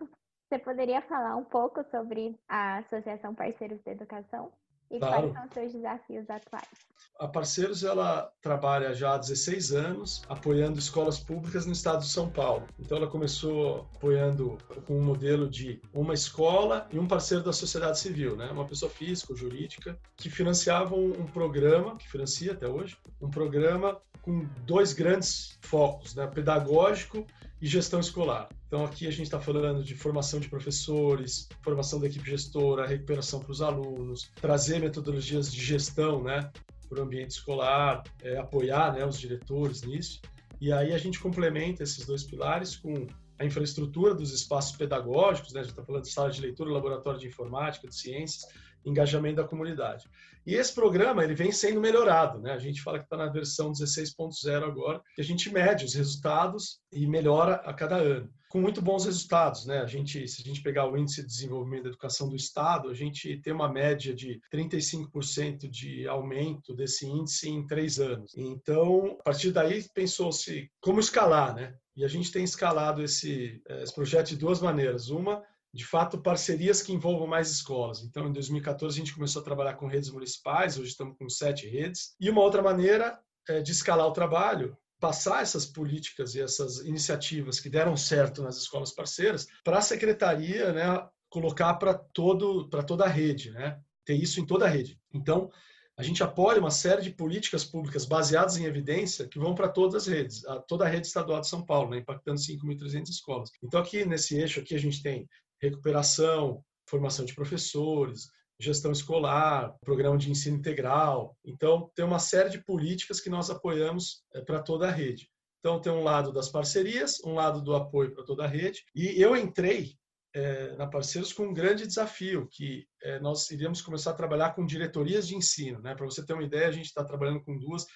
você 0.48 0.58
poderia 0.58 1.02
falar 1.02 1.36
um 1.36 1.44
pouco 1.44 1.84
sobre 1.90 2.38
a 2.48 2.78
Associação 2.78 3.34
Parceiros 3.34 3.80
da 3.84 3.92
Educação? 3.92 4.50
E 4.90 4.98
claro. 4.98 5.30
quais 5.30 5.32
são 5.34 5.44
os 5.44 5.52
seus 5.52 5.72
desafios 5.72 6.30
atuais? 6.30 6.88
A 7.18 7.28
Parceiros 7.28 7.84
ela 7.84 8.32
trabalha 8.40 8.94
já 8.94 9.12
há 9.12 9.18
16 9.18 9.72
anos 9.72 10.22
apoiando 10.26 10.78
escolas 10.78 11.18
públicas 11.18 11.66
no 11.66 11.72
estado 11.72 12.00
de 12.00 12.08
São 12.08 12.30
Paulo. 12.30 12.66
Então 12.78 12.96
ela 12.96 13.06
começou 13.06 13.86
apoiando 13.94 14.56
com 14.86 14.94
um 14.94 15.02
modelo 15.02 15.46
de 15.46 15.82
uma 15.92 16.14
escola 16.14 16.88
e 16.90 16.98
um 16.98 17.06
parceiro 17.06 17.44
da 17.44 17.52
sociedade 17.52 17.98
civil, 17.98 18.34
né? 18.34 18.50
Uma 18.50 18.64
pessoa 18.64 18.90
física 18.90 19.34
ou 19.34 19.36
jurídica 19.36 19.98
que 20.16 20.30
financiava 20.30 20.94
um, 20.94 21.10
um 21.20 21.26
programa, 21.26 21.96
que 21.96 22.08
financia 22.08 22.52
até 22.52 22.66
hoje, 22.66 22.96
um 23.20 23.28
programa 23.28 24.00
com 24.22 24.46
dois 24.64 24.94
grandes 24.94 25.58
focos, 25.60 26.14
né? 26.14 26.26
Pedagógico 26.26 27.26
e 27.60 27.66
gestão 27.66 28.00
escolar. 28.00 28.48
Então, 28.66 28.84
aqui 28.84 29.06
a 29.06 29.10
gente 29.10 29.24
está 29.24 29.40
falando 29.40 29.82
de 29.82 29.94
formação 29.94 30.38
de 30.38 30.48
professores, 30.48 31.48
formação 31.62 31.98
da 31.98 32.06
equipe 32.06 32.28
gestora, 32.28 32.86
recuperação 32.86 33.40
para 33.40 33.50
os 33.50 33.62
alunos, 33.62 34.30
trazer 34.40 34.80
metodologias 34.80 35.52
de 35.52 35.60
gestão 35.60 36.22
né, 36.22 36.50
para 36.88 37.00
o 37.00 37.02
ambiente 37.02 37.32
escolar, 37.32 38.02
é, 38.22 38.36
apoiar 38.38 38.92
né, 38.92 39.04
os 39.04 39.18
diretores 39.18 39.82
nisso. 39.82 40.20
E 40.60 40.72
aí 40.72 40.92
a 40.92 40.98
gente 40.98 41.20
complementa 41.20 41.82
esses 41.82 42.04
dois 42.04 42.24
pilares 42.24 42.76
com 42.76 43.06
a 43.38 43.44
infraestrutura 43.44 44.14
dos 44.14 44.32
espaços 44.32 44.76
pedagógicos, 44.76 45.52
né? 45.52 45.60
a 45.60 45.62
gente 45.62 45.72
está 45.72 45.84
falando 45.84 46.02
de 46.02 46.10
sala 46.10 46.30
de 46.30 46.40
leitura, 46.40 46.70
laboratório 46.70 47.20
de 47.20 47.28
informática, 47.28 47.86
de 47.86 47.94
ciências, 47.94 48.44
engajamento 48.88 49.36
da 49.36 49.48
comunidade. 49.48 50.08
E 50.46 50.54
esse 50.54 50.74
programa 50.74 51.22
ele 51.22 51.34
vem 51.34 51.52
sendo 51.52 51.80
melhorado, 51.80 52.38
né? 52.38 52.52
A 52.52 52.58
gente 52.58 52.80
fala 52.80 52.98
que 52.98 53.04
está 53.04 53.16
na 53.16 53.26
versão 53.26 53.70
16.0 53.70 54.64
agora, 54.64 55.02
que 55.14 55.20
a 55.20 55.24
gente 55.24 55.52
mede 55.52 55.84
os 55.84 55.94
resultados 55.94 56.80
e 56.90 57.06
melhora 57.06 57.56
a 57.56 57.74
cada 57.74 57.96
ano, 57.96 58.30
com 58.48 58.60
muito 58.60 58.80
bons 58.80 59.04
resultados, 59.04 59.66
né? 59.66 59.80
A 59.80 59.86
gente, 59.86 60.26
se 60.26 60.40
a 60.40 60.44
gente 60.44 60.62
pegar 60.62 60.90
o 60.90 60.96
índice 60.96 61.20
de 61.20 61.28
desenvolvimento 61.28 61.82
da 61.82 61.90
educação 61.90 62.30
do 62.30 62.36
estado, 62.36 62.88
a 62.88 62.94
gente 62.94 63.36
tem 63.42 63.52
uma 63.52 63.70
média 63.70 64.14
de 64.14 64.40
35% 64.50 65.68
de 65.68 66.08
aumento 66.08 66.74
desse 66.74 67.06
índice 67.06 67.50
em 67.50 67.66
três 67.66 68.00
anos. 68.00 68.32
Então, 68.36 69.18
a 69.20 69.24
partir 69.24 69.52
daí 69.52 69.84
pensou-se 69.92 70.70
como 70.80 70.98
escalar, 70.98 71.54
né? 71.54 71.74
E 71.94 72.04
a 72.04 72.08
gente 72.08 72.32
tem 72.32 72.44
escalado 72.44 73.02
esse, 73.02 73.60
eh, 73.68 73.82
esse 73.82 73.94
projeto 73.94 74.28
de 74.28 74.36
duas 74.36 74.60
maneiras. 74.62 75.10
Uma 75.10 75.42
de 75.72 75.84
fato, 75.84 76.20
parcerias 76.20 76.82
que 76.82 76.92
envolvam 76.92 77.26
mais 77.26 77.50
escolas. 77.50 78.02
Então, 78.02 78.28
em 78.28 78.32
2014, 78.32 78.96
a 78.96 78.98
gente 78.98 79.14
começou 79.14 79.42
a 79.42 79.44
trabalhar 79.44 79.74
com 79.74 79.86
redes 79.86 80.10
municipais, 80.10 80.78
hoje 80.78 80.90
estamos 80.90 81.16
com 81.18 81.28
sete 81.28 81.68
redes. 81.68 82.14
E 82.20 82.30
uma 82.30 82.42
outra 82.42 82.62
maneira 82.62 83.18
é, 83.48 83.60
de 83.60 83.72
escalar 83.72 84.06
o 84.06 84.12
trabalho, 84.12 84.76
passar 84.98 85.42
essas 85.42 85.66
políticas 85.66 86.34
e 86.34 86.40
essas 86.40 86.78
iniciativas 86.78 87.60
que 87.60 87.70
deram 87.70 87.96
certo 87.96 88.42
nas 88.42 88.56
escolas 88.56 88.92
parceiras 88.92 89.46
para 89.62 89.78
a 89.78 89.82
secretaria 89.82 90.72
né, 90.72 91.08
colocar 91.30 91.74
para 91.74 91.94
toda 91.94 93.04
a 93.04 93.08
rede, 93.08 93.50
né, 93.50 93.78
ter 94.04 94.14
isso 94.14 94.40
em 94.40 94.46
toda 94.46 94.64
a 94.64 94.68
rede. 94.68 94.98
Então, 95.12 95.50
a 95.96 96.02
gente 96.02 96.22
apoia 96.22 96.60
uma 96.60 96.70
série 96.70 97.02
de 97.02 97.10
políticas 97.10 97.64
públicas 97.64 98.04
baseadas 98.04 98.56
em 98.56 98.64
evidência 98.64 99.26
que 99.26 99.38
vão 99.38 99.54
para 99.54 99.68
todas 99.68 100.02
as 100.02 100.06
redes, 100.06 100.42
toda 100.66 100.84
a 100.84 100.88
rede 100.88 101.06
estadual 101.06 101.40
de 101.40 101.48
São 101.48 101.64
Paulo, 101.64 101.90
né, 101.90 101.98
impactando 101.98 102.40
5.300 102.40 103.08
escolas. 103.08 103.50
Então, 103.62 103.80
aqui 103.80 104.04
nesse 104.04 104.36
eixo 104.36 104.60
aqui 104.60 104.74
a 104.74 104.78
gente 104.78 105.02
tem 105.02 105.28
recuperação, 105.60 106.62
formação 106.88 107.24
de 107.24 107.34
professores, 107.34 108.30
gestão 108.60 108.90
escolar, 108.90 109.74
programa 109.80 110.18
de 110.18 110.30
ensino 110.30 110.56
integral. 110.56 111.36
Então, 111.44 111.90
tem 111.94 112.04
uma 112.04 112.18
série 112.18 112.50
de 112.50 112.64
políticas 112.64 113.20
que 113.20 113.30
nós 113.30 113.50
apoiamos 113.50 114.22
é, 114.34 114.40
para 114.40 114.60
toda 114.60 114.88
a 114.88 114.90
rede. 114.90 115.28
Então, 115.60 115.80
tem 115.80 115.92
um 115.92 116.02
lado 116.02 116.32
das 116.32 116.48
parcerias, 116.48 117.18
um 117.24 117.34
lado 117.34 117.62
do 117.62 117.74
apoio 117.74 118.12
para 118.14 118.24
toda 118.24 118.44
a 118.44 118.48
rede. 118.48 118.84
E 118.94 119.20
eu 119.20 119.36
entrei 119.36 119.96
é, 120.34 120.76
na 120.76 120.86
Parceiros 120.86 121.32
com 121.32 121.48
um 121.48 121.54
grande 121.54 121.86
desafio, 121.86 122.48
que 122.50 122.86
é, 123.02 123.18
nós 123.20 123.50
iríamos 123.50 123.80
começar 123.80 124.10
a 124.10 124.14
trabalhar 124.14 124.54
com 124.54 124.66
diretorias 124.66 125.26
de 125.26 125.34
ensino. 125.34 125.80
Né? 125.80 125.94
Para 125.94 126.06
você 126.06 126.24
ter 126.24 126.32
uma 126.32 126.44
ideia, 126.44 126.68
a 126.68 126.72
gente 126.72 126.86
está 126.86 127.04
trabalhando 127.04 127.42
com 127.42 127.58
duas 127.58 127.86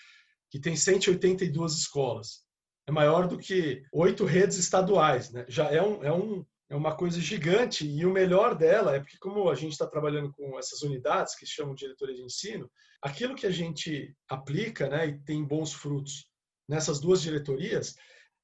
que 0.51 0.61
tem 0.61 0.77
182 0.77 1.73
escolas. 1.73 2.43
É 2.87 2.93
maior 2.93 3.29
do 3.29 3.39
que 3.39 3.83
oito 3.93 4.25
redes 4.25 4.59
estaduais. 4.59 5.31
Né? 5.31 5.45
Já 5.49 5.71
é, 5.71 5.81
um, 5.83 6.05
é, 6.05 6.13
um, 6.13 6.45
é 6.73 6.75
uma 6.77 6.97
coisa 6.97 7.21
gigante 7.21 7.87
e 7.87 8.07
o 8.07 8.11
melhor 8.11 8.55
dela 8.55 8.97
é 8.97 9.01
porque 9.01 9.19
como 9.19 9.51
a 9.51 9.55
gente 9.55 9.73
está 9.73 9.87
trabalhando 9.87 10.33
com 10.33 10.59
essas 10.59 10.81
unidades 10.81 11.35
que 11.35 11.45
chamam 11.45 11.75
diretoria 11.75 12.15
de 12.15 12.23
ensino, 12.23 12.71
aquilo 13.03 13.35
que 13.35 13.47
a 13.47 13.51
gente 13.51 14.17
aplica 14.27 14.89
né, 14.89 15.09
e 15.09 15.19
tem 15.19 15.45
bons 15.45 15.75
frutos 15.75 16.27
nessas 16.67 16.99
duas 16.99 17.21
diretorias 17.21 17.95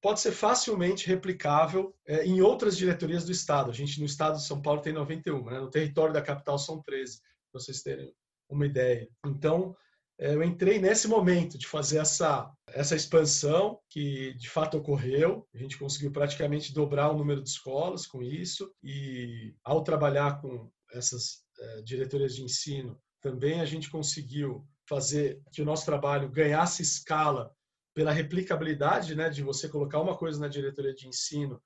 pode 0.03 0.21
ser 0.21 0.33
facilmente 0.33 1.07
replicável 1.07 1.97
é, 2.07 2.27
em 2.27 2.43
outras 2.43 2.77
diretorias 2.77 3.25
do 3.25 3.33
Estado. 3.33 3.71
A 3.71 3.75
gente, 3.75 3.99
no 3.99 4.05
Estado 4.05 4.37
de 4.37 4.45
São 4.45 4.61
Paulo, 4.61 4.83
tem 4.83 4.93
91, 4.93 5.45
né? 5.47 5.59
no 5.59 5.71
território 5.71 6.13
da 6.13 6.21
capital 6.21 6.59
são 6.59 6.83
13, 6.83 7.21
para 7.51 7.61
vocês 7.63 7.83
terem 7.83 8.13
uma 8.47 8.67
ideia. 8.67 9.09
Então, 9.25 9.75
eu 10.19 10.43
entrei 10.43 10.81
nesse 10.81 11.07
momento 11.07 11.57
de 11.57 11.67
fazer 11.67 11.99
essa, 11.99 12.53
essa 12.69 12.97
expansão, 12.97 13.79
que 13.89 14.35
de 14.35 14.51
fato 14.51 14.77
ocorreu. 14.77 15.47
A 15.55 15.59
gente 15.59 15.79
conseguiu 15.79 16.11
praticamente 16.11 16.75
dobrar 16.75 17.11
o 17.11 17.17
número 17.17 17.43
de 17.43 17.49
escolas 17.49 18.07
com 18.07 18.23
isso, 18.23 18.73
e 18.83 19.55
ao 19.65 19.85
trabalhar 19.85 20.41
com 20.41 20.71
essas 20.93 21.45
é, 21.59 21.83
diretorias 21.83 22.35
de 22.35 22.43
ensino, 22.43 23.01
também 23.21 23.61
a 23.61 23.65
gente 23.65 23.91
conseguiu 23.91 24.67
fazer 24.89 25.41
que 25.53 25.63
o 25.63 25.65
nosso 25.65 25.85
trabalho 25.85 26.31
ganhasse 26.31 26.83
escala 26.83 27.53
pela 27.95 28.13
replicabilidade, 28.13 29.15
né, 29.15 29.29
de 29.29 29.43
você 29.43 29.69
colocar 29.69 30.01
uma 30.01 30.17
coisa 30.17 30.41
na 30.41 30.49
diretoria 30.49 30.95
de 30.95 31.09
ensino 31.09 31.61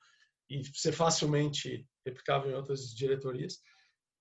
e 0.49 0.63
ser 0.75 0.93
facilmente 0.93 1.87
replicável 2.05 2.51
em 2.51 2.55
outras 2.55 2.95
diretorias. 2.95 3.59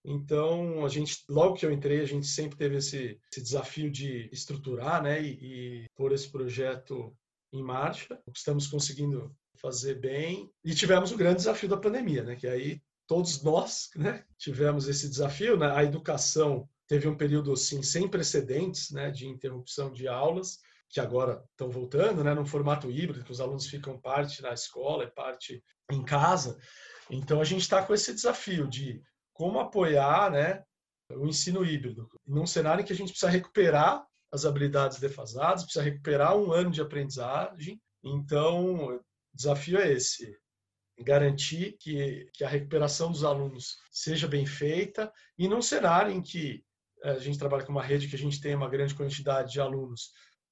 Então, 0.03 0.83
a 0.83 0.89
gente, 0.89 1.23
logo 1.29 1.55
que 1.55 1.65
eu 1.65 1.71
entrei, 1.71 2.01
a 2.01 2.05
gente 2.05 2.25
sempre 2.25 2.57
teve 2.57 2.77
esse, 2.77 3.19
esse 3.31 3.41
desafio 3.41 3.91
de 3.91 4.29
estruturar, 4.31 5.01
né, 5.03 5.21
e, 5.21 5.83
e 5.83 5.85
pôr 5.95 6.11
esse 6.11 6.29
projeto 6.29 7.15
em 7.53 7.61
marcha. 7.61 8.19
Estamos 8.33 8.67
conseguindo 8.67 9.35
fazer 9.61 9.99
bem. 9.99 10.49
E 10.65 10.73
tivemos 10.73 11.11
o 11.11 11.17
grande 11.17 11.37
desafio 11.37 11.69
da 11.69 11.77
pandemia, 11.77 12.23
né, 12.23 12.35
que 12.35 12.47
aí 12.47 12.81
todos 13.07 13.43
nós, 13.43 13.89
né, 13.95 14.23
tivemos 14.37 14.87
esse 14.87 15.09
desafio, 15.09 15.57
né? 15.57 15.69
A 15.75 15.83
educação 15.83 16.67
teve 16.87 17.07
um 17.07 17.17
período 17.17 17.51
assim 17.51 17.83
sem 17.83 18.07
precedentes, 18.07 18.89
né, 18.91 19.11
de 19.11 19.27
interrupção 19.27 19.91
de 19.91 20.07
aulas 20.07 20.59
que 20.89 20.99
agora 20.99 21.43
estão 21.51 21.69
voltando, 21.69 22.23
né, 22.23 22.33
num 22.33 22.45
formato 22.45 22.89
híbrido, 22.89 23.23
que 23.23 23.31
os 23.31 23.39
alunos 23.39 23.67
ficam 23.67 23.99
parte 23.99 24.41
na 24.41 24.53
escola 24.53 25.03
e 25.03 25.11
parte 25.11 25.63
em 25.89 26.03
casa. 26.03 26.57
Então, 27.09 27.41
a 27.41 27.43
gente 27.43 27.61
está 27.61 27.83
com 27.83 27.93
esse 27.93 28.13
desafio 28.13 28.67
de 28.67 29.01
como 29.33 29.59
apoiar 29.59 30.31
né, 30.31 30.63
o 31.11 31.27
ensino 31.27 31.65
híbrido, 31.65 32.09
num 32.25 32.45
cenário 32.45 32.81
em 32.81 32.85
que 32.85 32.93
a 32.93 32.95
gente 32.95 33.11
precisa 33.11 33.31
recuperar 33.31 34.05
as 34.31 34.45
habilidades 34.45 34.99
defasadas, 34.99 35.63
precisa 35.63 35.83
recuperar 35.83 36.37
um 36.37 36.51
ano 36.51 36.71
de 36.71 36.81
aprendizagem. 36.81 37.81
Então, 38.03 38.95
o 38.95 39.01
desafio 39.33 39.79
é 39.79 39.91
esse: 39.91 40.37
garantir 40.99 41.75
que, 41.79 42.29
que 42.33 42.43
a 42.43 42.49
recuperação 42.49 43.11
dos 43.11 43.23
alunos 43.23 43.77
seja 43.91 44.27
bem 44.27 44.45
feita 44.45 45.11
e 45.37 45.47
num 45.47 45.61
cenário 45.61 46.11
em 46.11 46.21
que 46.21 46.63
eh, 47.03 47.11
a 47.11 47.19
gente 47.19 47.37
trabalha 47.37 47.65
com 47.65 47.71
uma 47.71 47.83
rede 47.83 48.07
que 48.07 48.15
a 48.15 48.19
gente 48.19 48.39
tem 48.39 48.55
uma 48.55 48.69
grande 48.69 48.95
quantidade 48.95 49.51
de 49.51 49.59
alunos 49.59 50.11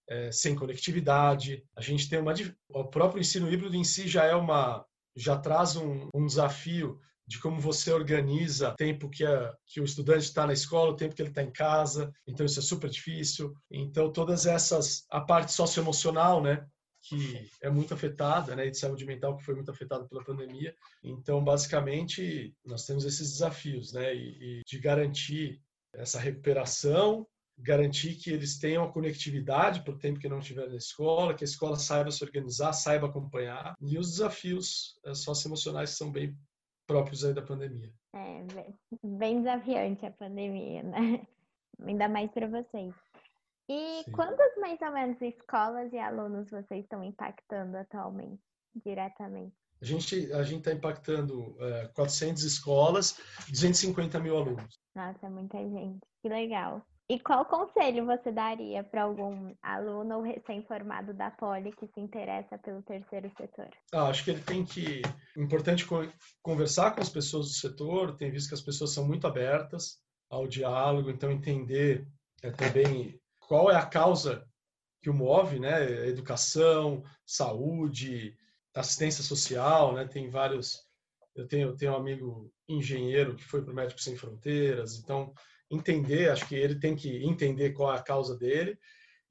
é, 0.10 0.32
sem 0.32 0.56
conectividade. 0.56 1.64
A 1.76 1.82
gente 1.82 2.10
tem 2.10 2.20
uma 2.20 2.34
o 2.70 2.86
próprio 2.86 3.22
ensino 3.22 3.52
híbrido 3.52 3.76
em 3.76 3.84
si 3.84 4.08
já 4.08 4.26
é 4.26 4.36
uma 4.36 4.86
já 5.16 5.38
traz 5.38 5.76
um, 5.76 6.10
um 6.14 6.26
desafio 6.26 7.00
de 7.30 7.40
como 7.40 7.62
você 7.62 7.94
organiza 7.94 8.72
o 8.72 8.76
tempo 8.76 9.08
que, 9.08 9.24
a, 9.24 9.56
que 9.68 9.80
o 9.80 9.84
estudante 9.84 10.24
está 10.24 10.48
na 10.48 10.54
escola, 10.54 10.92
o 10.92 10.96
tempo 10.96 11.14
que 11.14 11.22
ele 11.22 11.30
está 11.30 11.44
em 11.44 11.52
casa. 11.52 12.12
Então 12.26 12.44
isso 12.44 12.58
é 12.58 12.64
super 12.64 12.90
difícil. 12.90 13.54
Então 13.70 14.12
todas 14.12 14.48
essas 14.48 15.06
a 15.12 15.22
parte 15.22 15.54
socioemocional, 15.54 16.42
né, 16.42 16.66
que 17.04 17.48
é 17.62 17.70
muito 17.70 17.94
afetada, 17.94 18.56
né, 18.56 18.68
de 18.72 18.78
saúde 18.80 19.06
mental 19.06 19.38
que 19.38 19.46
foi 19.46 19.54
muito 19.54 19.70
afetada 19.70 20.08
pela 20.08 20.24
pandemia. 20.24 20.74
Então 21.04 21.44
basicamente 21.44 22.52
nós 22.66 22.84
temos 22.88 23.06
esses 23.06 23.34
desafios, 23.34 23.94
né, 23.94 24.16
e, 24.16 24.60
e 24.60 24.62
de 24.66 24.80
garantir 24.80 25.62
essa 25.94 26.20
recuperação 26.20 27.28
garantir 27.62 28.16
que 28.16 28.32
eles 28.32 28.58
tenham 28.58 28.86
a 28.86 28.92
conectividade 28.92 29.84
para 29.84 29.94
o 29.94 29.98
tempo 29.98 30.18
que 30.18 30.30
não 30.30 30.40
estiver 30.40 30.70
na 30.70 30.78
escola, 30.78 31.34
que 31.34 31.44
a 31.44 31.46
escola 31.46 31.76
saiba 31.76 32.10
se 32.10 32.24
organizar, 32.24 32.72
saiba 32.72 33.08
acompanhar, 33.08 33.76
e 33.82 33.98
os 33.98 34.12
desafios 34.12 34.98
eh, 35.04 35.14
socioemocionais 35.14 35.90
são 35.90 36.10
bem 36.10 36.34
próprios 36.90 37.24
aí 37.24 37.36
da 37.36 37.42
pandemia. 37.44 37.94
É, 38.16 38.44
bem 39.04 39.44
desafiante 39.44 40.08
a 40.08 40.12
pandemia, 40.12 40.82
né? 40.82 41.22
Ainda 41.86 42.10
mais 42.10 42.32
para 42.32 42.48
vocês. 42.48 42.92
E 43.70 44.04
Sim. 44.04 44.12
quantas 44.12 44.58
mais 44.58 44.82
ou 44.82 44.92
menos 44.92 45.22
escolas 45.22 45.94
e 45.94 46.00
alunos 46.00 46.50
vocês 46.50 46.84
estão 46.84 47.04
impactando 47.04 47.78
atualmente, 47.78 48.42
diretamente? 48.84 49.54
A 49.80 49.86
gente 49.86 50.34
a 50.34 50.44
gente 50.44 50.60
está 50.60 50.74
impactando 50.74 51.56
é, 51.60 51.88
400 51.94 52.44
escolas, 52.44 53.20
250 53.50 54.20
mil 54.20 54.36
alunos. 54.36 54.80
Nossa, 54.96 55.30
muita 55.30 55.60
gente. 55.60 56.02
Que 56.24 56.28
legal. 56.28 56.84
E 57.10 57.20
qual 57.20 57.44
conselho 57.44 58.06
você 58.06 58.32
daria 58.32 58.84
para 58.84 59.02
algum 59.02 59.56
aluno 59.64 60.18
ou 60.18 60.22
recém-formado 60.22 61.12
da 61.12 61.32
Poli 61.32 61.72
que 61.72 61.88
se 61.88 62.00
interessa 62.00 62.56
pelo 62.60 62.84
terceiro 62.84 63.32
setor? 63.36 63.68
Ah, 63.92 64.10
acho 64.10 64.24
que 64.24 64.30
ele 64.30 64.44
tem 64.44 64.64
que. 64.64 65.02
Importante 65.36 65.88
conversar 66.44 66.92
com 66.92 67.02
as 67.02 67.10
pessoas 67.10 67.48
do 67.48 67.54
setor, 67.54 68.16
tem 68.16 68.30
visto 68.30 68.50
que 68.50 68.54
as 68.54 68.62
pessoas 68.62 68.94
são 68.94 69.08
muito 69.08 69.26
abertas 69.26 69.98
ao 70.30 70.48
diálogo, 70.48 71.10
então 71.10 71.32
entender 71.32 72.08
é, 72.44 72.52
também 72.52 73.20
qual 73.40 73.72
é 73.72 73.76
a 73.76 73.86
causa 73.88 74.48
que 75.02 75.10
o 75.10 75.14
move, 75.14 75.60
né? 75.60 76.08
Educação, 76.08 77.04
saúde, 77.26 78.38
assistência 78.76 79.24
social, 79.24 79.96
né? 79.96 80.06
Tem 80.06 80.30
vários. 80.30 80.88
Eu 81.36 81.48
tenho, 81.48 81.70
eu 81.70 81.76
tenho 81.76 81.94
um 81.94 81.96
amigo 81.96 82.54
engenheiro 82.68 83.36
que 83.36 83.44
foi 83.44 83.64
para 83.64 83.72
o 83.72 83.76
Médicos 83.76 84.04
Sem 84.04 84.16
Fronteiras, 84.16 85.00
então 85.00 85.34
entender, 85.70 86.30
acho 86.30 86.48
que 86.48 86.56
ele 86.56 86.80
tem 86.80 86.96
que 86.96 87.24
entender 87.24 87.72
qual 87.72 87.94
é 87.94 87.98
a 87.98 88.04
causa 88.04 88.38
dele, 88.38 88.78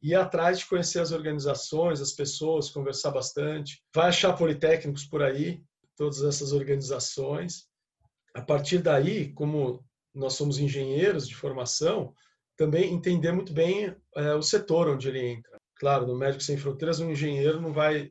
ir 0.01 0.15
atrás 0.15 0.61
de 0.61 0.67
conhecer 0.67 1.01
as 1.01 1.13
organizações, 1.13 2.01
as 2.01 2.13
pessoas, 2.13 2.71
conversar 2.71 3.11
bastante. 3.11 3.83
Vai 3.95 4.09
achar 4.09 4.33
politécnicos 4.35 5.05
por 5.05 5.23
aí, 5.23 5.61
todas 5.97 6.23
essas 6.23 6.53
organizações. 6.53 7.67
A 8.35 8.41
partir 8.41 8.79
daí, 8.79 9.33
como 9.33 9.85
nós 10.15 10.35
somos 10.35 10.59
engenheiros 10.59 11.27
de 11.27 11.35
formação, 11.35 12.15
também 12.57 12.93
entender 12.93 13.33
muito 13.33 13.53
bem 13.53 13.95
é, 14.17 14.35
o 14.35 14.43
setor 14.43 14.89
onde 14.89 15.09
ele 15.09 15.25
entra. 15.25 15.59
Claro, 15.77 16.07
no 16.07 16.17
Médico 16.17 16.43
Sem 16.43 16.57
Fronteiras, 16.57 17.01
um 17.01 17.11
engenheiro 17.11 17.61
não 17.61 17.73
vai 17.73 18.11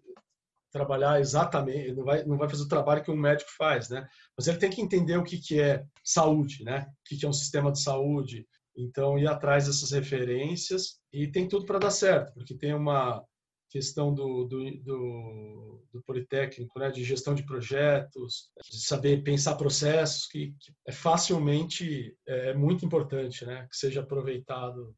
trabalhar 0.78 1.20
exatamente, 1.20 1.94
não 1.94 2.04
vai, 2.04 2.24
não 2.24 2.38
vai 2.38 2.48
fazer 2.48 2.64
o 2.64 2.68
trabalho 2.68 3.04
que 3.04 3.12
um 3.12 3.16
médico 3.16 3.50
faz, 3.58 3.90
né? 3.90 4.08
Mas 4.38 4.48
ele 4.48 4.58
tem 4.58 4.70
que 4.70 4.82
entender 4.82 5.18
o 5.18 5.24
que, 5.24 5.40
que 5.40 5.60
é 5.60 5.84
saúde, 6.04 6.64
né? 6.64 6.88
O 6.90 7.10
que, 7.10 7.18
que 7.18 7.26
é 7.26 7.30
um 7.30 7.34
sistema 7.34 7.72
de 7.72 7.82
saúde. 7.82 8.48
Então, 8.76 9.18
ir 9.18 9.28
atrás 9.28 9.66
dessas 9.66 9.92
referências 9.92 11.00
e 11.12 11.28
tem 11.28 11.48
tudo 11.48 11.66
para 11.66 11.80
dar 11.80 11.90
certo, 11.90 12.32
porque 12.34 12.56
tem 12.56 12.76
uma 12.76 13.24
questão 13.70 14.14
do, 14.14 14.46
do, 14.46 14.64
do, 14.84 15.84
do, 15.92 16.04
Politécnico, 16.04 16.80
né? 16.80 16.90
de 16.90 17.04
gestão 17.04 17.34
de 17.34 17.44
projetos, 17.44 18.50
de 18.72 18.80
saber 18.80 19.24
pensar 19.24 19.56
processos, 19.56 20.28
que, 20.28 20.54
que 20.60 20.72
é 20.86 20.92
facilmente, 20.92 22.16
é, 22.28 22.52
é 22.52 22.54
muito 22.54 22.86
importante, 22.86 23.46
né? 23.46 23.68
Que 23.70 23.76
seja 23.76 24.02
aproveitado 24.02 24.96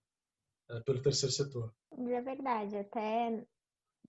é, 0.70 0.80
pelo 0.82 1.02
terceiro 1.02 1.34
setor. 1.34 1.74
É 1.98 2.22
verdade, 2.22 2.78
até 2.78 3.44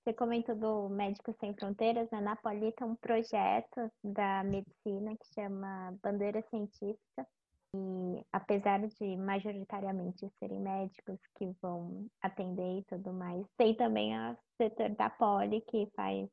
você 0.03 0.15
comentou 0.15 0.55
do 0.55 0.89
Médicos 0.89 1.37
Sem 1.39 1.55
Fronteiras, 1.55 2.11
né? 2.11 2.21
Na 2.21 2.37
tem 2.37 2.73
um 2.83 2.97
projeto 2.97 3.91
da 4.03 4.43
medicina 4.45 5.17
que 5.17 5.35
chama 5.35 5.95
Bandeira 6.03 6.43
Científica. 6.49 7.27
E 7.75 8.27
apesar 8.33 8.81
de 8.81 9.17
majoritariamente 9.17 10.29
serem 10.39 10.59
médicos 10.59 11.21
que 11.37 11.53
vão 11.63 12.07
atender 12.21 12.81
e 12.81 12.85
tudo 12.85 13.13
mais, 13.13 13.47
tem 13.57 13.77
também 13.77 14.13
o 14.19 14.37
setor 14.57 14.89
da 14.97 15.09
Poli 15.11 15.61
que 15.61 15.89
faz 15.95 16.29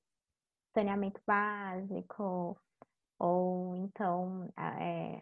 saneamento 0.74 1.22
básico, 1.28 2.58
ou 3.20 3.76
então 3.76 4.50
é, 4.58 5.20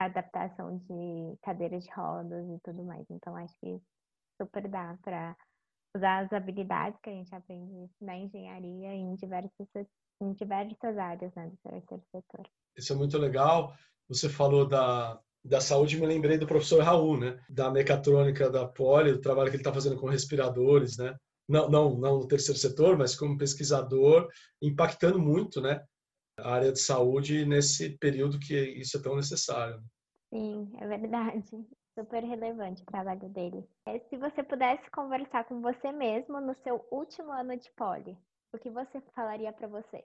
adaptação 0.00 0.78
de 0.78 1.38
cadeiras 1.42 1.84
de 1.84 1.90
rodas 1.92 2.48
e 2.48 2.58
tudo 2.64 2.82
mais. 2.84 3.06
Então 3.10 3.36
acho 3.36 3.54
que 3.60 3.80
super 4.40 4.66
dá 4.68 4.98
para 5.02 5.36
usar 5.96 6.24
as 6.24 6.32
habilidades 6.32 6.98
que 7.02 7.10
a 7.10 7.12
gente 7.12 7.34
aprende 7.34 7.90
na 8.00 8.16
engenharia 8.16 8.94
em 8.94 9.14
diversas, 9.14 9.68
em 10.20 10.32
diversas 10.32 10.98
áreas 10.98 11.34
né, 11.34 11.48
do 11.48 11.56
terceiro 11.70 12.02
setor. 12.10 12.46
Isso 12.76 12.92
é 12.92 12.96
muito 12.96 13.18
legal. 13.18 13.74
Você 14.08 14.28
falou 14.28 14.66
da, 14.66 15.20
da 15.44 15.60
saúde, 15.60 15.98
me 15.98 16.06
lembrei 16.06 16.38
do 16.38 16.46
professor 16.46 16.82
Raul, 16.82 17.18
né? 17.18 17.38
Da 17.48 17.70
mecatrônica 17.70 18.48
da 18.50 18.66
Poli, 18.66 19.12
do 19.12 19.20
trabalho 19.20 19.50
que 19.50 19.56
ele 19.56 19.60
está 19.60 19.72
fazendo 19.72 19.98
com 19.98 20.08
respiradores, 20.08 20.96
né? 20.96 21.14
Não, 21.48 21.68
não, 21.68 21.98
não 21.98 22.18
no 22.20 22.28
terceiro 22.28 22.58
setor, 22.58 22.96
mas 22.96 23.14
como 23.14 23.36
pesquisador, 23.36 24.28
impactando 24.62 25.18
muito, 25.18 25.60
né? 25.60 25.84
A 26.38 26.54
área 26.54 26.72
de 26.72 26.80
saúde 26.80 27.44
nesse 27.44 27.98
período 27.98 28.38
que 28.38 28.54
isso 28.54 28.96
é 28.96 29.02
tão 29.02 29.16
necessário. 29.16 29.82
Sim, 30.32 30.72
é 30.80 30.86
verdade. 30.86 31.44
Super 31.98 32.24
relevante 32.24 32.82
o 32.82 32.86
trabalho 32.86 33.28
dele. 33.28 33.68
É, 33.86 33.98
se 34.08 34.16
você 34.16 34.42
pudesse 34.42 34.90
conversar 34.90 35.44
com 35.44 35.60
você 35.60 35.92
mesmo 35.92 36.40
no 36.40 36.56
seu 36.64 36.84
último 36.90 37.30
ano 37.30 37.56
de 37.56 37.70
poli, 37.72 38.16
o 38.52 38.58
que 38.58 38.70
você 38.70 39.00
falaria 39.14 39.52
para 39.52 39.68
você? 39.68 40.02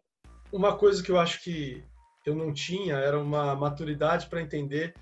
Uma 0.51 0.77
coisa 0.77 1.01
que 1.01 1.11
eu 1.11 1.19
acho 1.19 1.41
que 1.43 1.83
eu 2.25 2.35
não 2.35 2.53
tinha 2.53 2.95
era 2.95 3.17
uma 3.19 3.55
maturidade 3.55 4.27
para 4.27 4.41
entender 4.41 4.93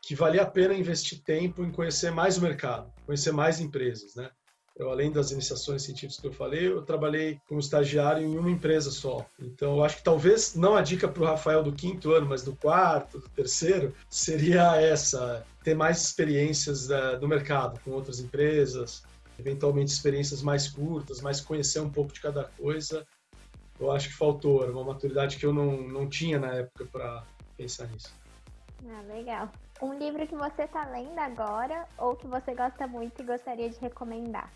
que 0.00 0.14
valia 0.14 0.42
a 0.42 0.50
pena 0.50 0.74
investir 0.74 1.22
tempo 1.22 1.62
em 1.62 1.70
conhecer 1.70 2.10
mais 2.10 2.38
o 2.38 2.42
mercado, 2.42 2.92
conhecer 3.04 3.32
mais 3.32 3.60
empresas, 3.60 4.14
né? 4.14 4.30
Eu, 4.76 4.90
além 4.90 5.12
das 5.12 5.30
iniciações 5.30 5.82
científicas 5.82 6.18
que 6.18 6.26
eu 6.26 6.32
falei, 6.32 6.66
eu 6.66 6.82
trabalhei 6.82 7.40
como 7.48 7.60
estagiário 7.60 8.26
em 8.26 8.36
uma 8.36 8.50
empresa 8.50 8.90
só. 8.90 9.24
Então, 9.38 9.76
eu 9.76 9.84
acho 9.84 9.98
que 9.98 10.02
talvez, 10.02 10.56
não 10.56 10.74
a 10.74 10.82
dica 10.82 11.06
para 11.06 11.22
o 11.22 11.26
Rafael 11.26 11.62
do 11.62 11.72
quinto 11.72 12.12
ano, 12.12 12.26
mas 12.26 12.42
do 12.42 12.56
quarto, 12.56 13.20
do 13.20 13.28
terceiro, 13.28 13.94
seria 14.10 14.74
essa: 14.76 15.46
ter 15.62 15.76
mais 15.76 16.02
experiências 16.02 16.90
uh, 16.90 17.16
do 17.20 17.28
mercado 17.28 17.78
com 17.84 17.92
outras 17.92 18.18
empresas, 18.18 19.04
eventualmente 19.38 19.92
experiências 19.92 20.42
mais 20.42 20.68
curtas, 20.68 21.20
mais 21.20 21.40
conhecer 21.40 21.78
um 21.78 21.90
pouco 21.90 22.12
de 22.12 22.20
cada 22.20 22.44
coisa. 22.44 23.06
Eu 23.78 23.92
acho 23.92 24.08
que 24.08 24.14
faltou, 24.16 24.64
era 24.64 24.72
uma 24.72 24.84
maturidade 24.84 25.36
que 25.36 25.46
eu 25.46 25.52
não, 25.52 25.82
não 25.82 26.08
tinha 26.08 26.38
na 26.38 26.52
época 26.52 26.84
para 26.90 27.24
pensar 27.56 27.86
nisso. 27.88 28.12
Ah, 28.88 29.02
legal. 29.02 29.48
Um 29.80 29.96
livro 29.98 30.26
que 30.26 30.34
você 30.34 30.62
está 30.62 30.84
lendo 30.86 31.18
agora 31.18 31.86
ou 31.96 32.16
que 32.16 32.26
você 32.26 32.54
gosta 32.54 32.86
muito 32.86 33.22
e 33.22 33.24
gostaria 33.24 33.70
de 33.70 33.78
recomendar? 33.78 34.50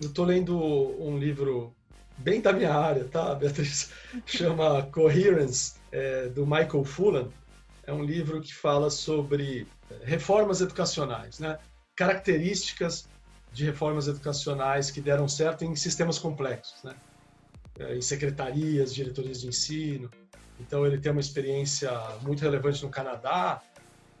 Eu 0.00 0.08
estou 0.08 0.24
lendo 0.24 0.58
um 0.58 1.18
livro 1.18 1.76
bem 2.16 2.40
da 2.40 2.54
minha 2.54 2.72
área, 2.72 3.04
tá, 3.04 3.34
Beatriz? 3.34 3.90
Chama 4.24 4.82
Coherence, 4.86 5.74
é, 5.92 6.26
do 6.28 6.46
Michael 6.46 6.84
Fullan. 6.84 7.28
É 7.86 7.92
um 7.92 8.02
livro 8.02 8.40
que 8.40 8.54
fala 8.54 8.88
sobre 8.88 9.66
reformas 10.04 10.62
educacionais, 10.62 11.38
né? 11.38 11.58
Características 11.94 13.10
de 13.52 13.66
reformas 13.66 14.08
educacionais 14.08 14.90
que 14.90 15.02
deram 15.02 15.28
certo 15.28 15.66
em 15.66 15.76
sistemas 15.76 16.18
complexos, 16.18 16.82
né? 16.82 16.94
É, 17.78 17.96
em 17.96 18.00
secretarias, 18.00 18.94
diretorias 18.94 19.42
de 19.42 19.48
ensino. 19.48 20.10
Então 20.58 20.86
ele 20.86 20.98
tem 20.98 21.12
uma 21.12 21.20
experiência 21.20 21.90
muito 22.22 22.40
relevante 22.40 22.82
no 22.82 22.90
Canadá, 22.90 23.60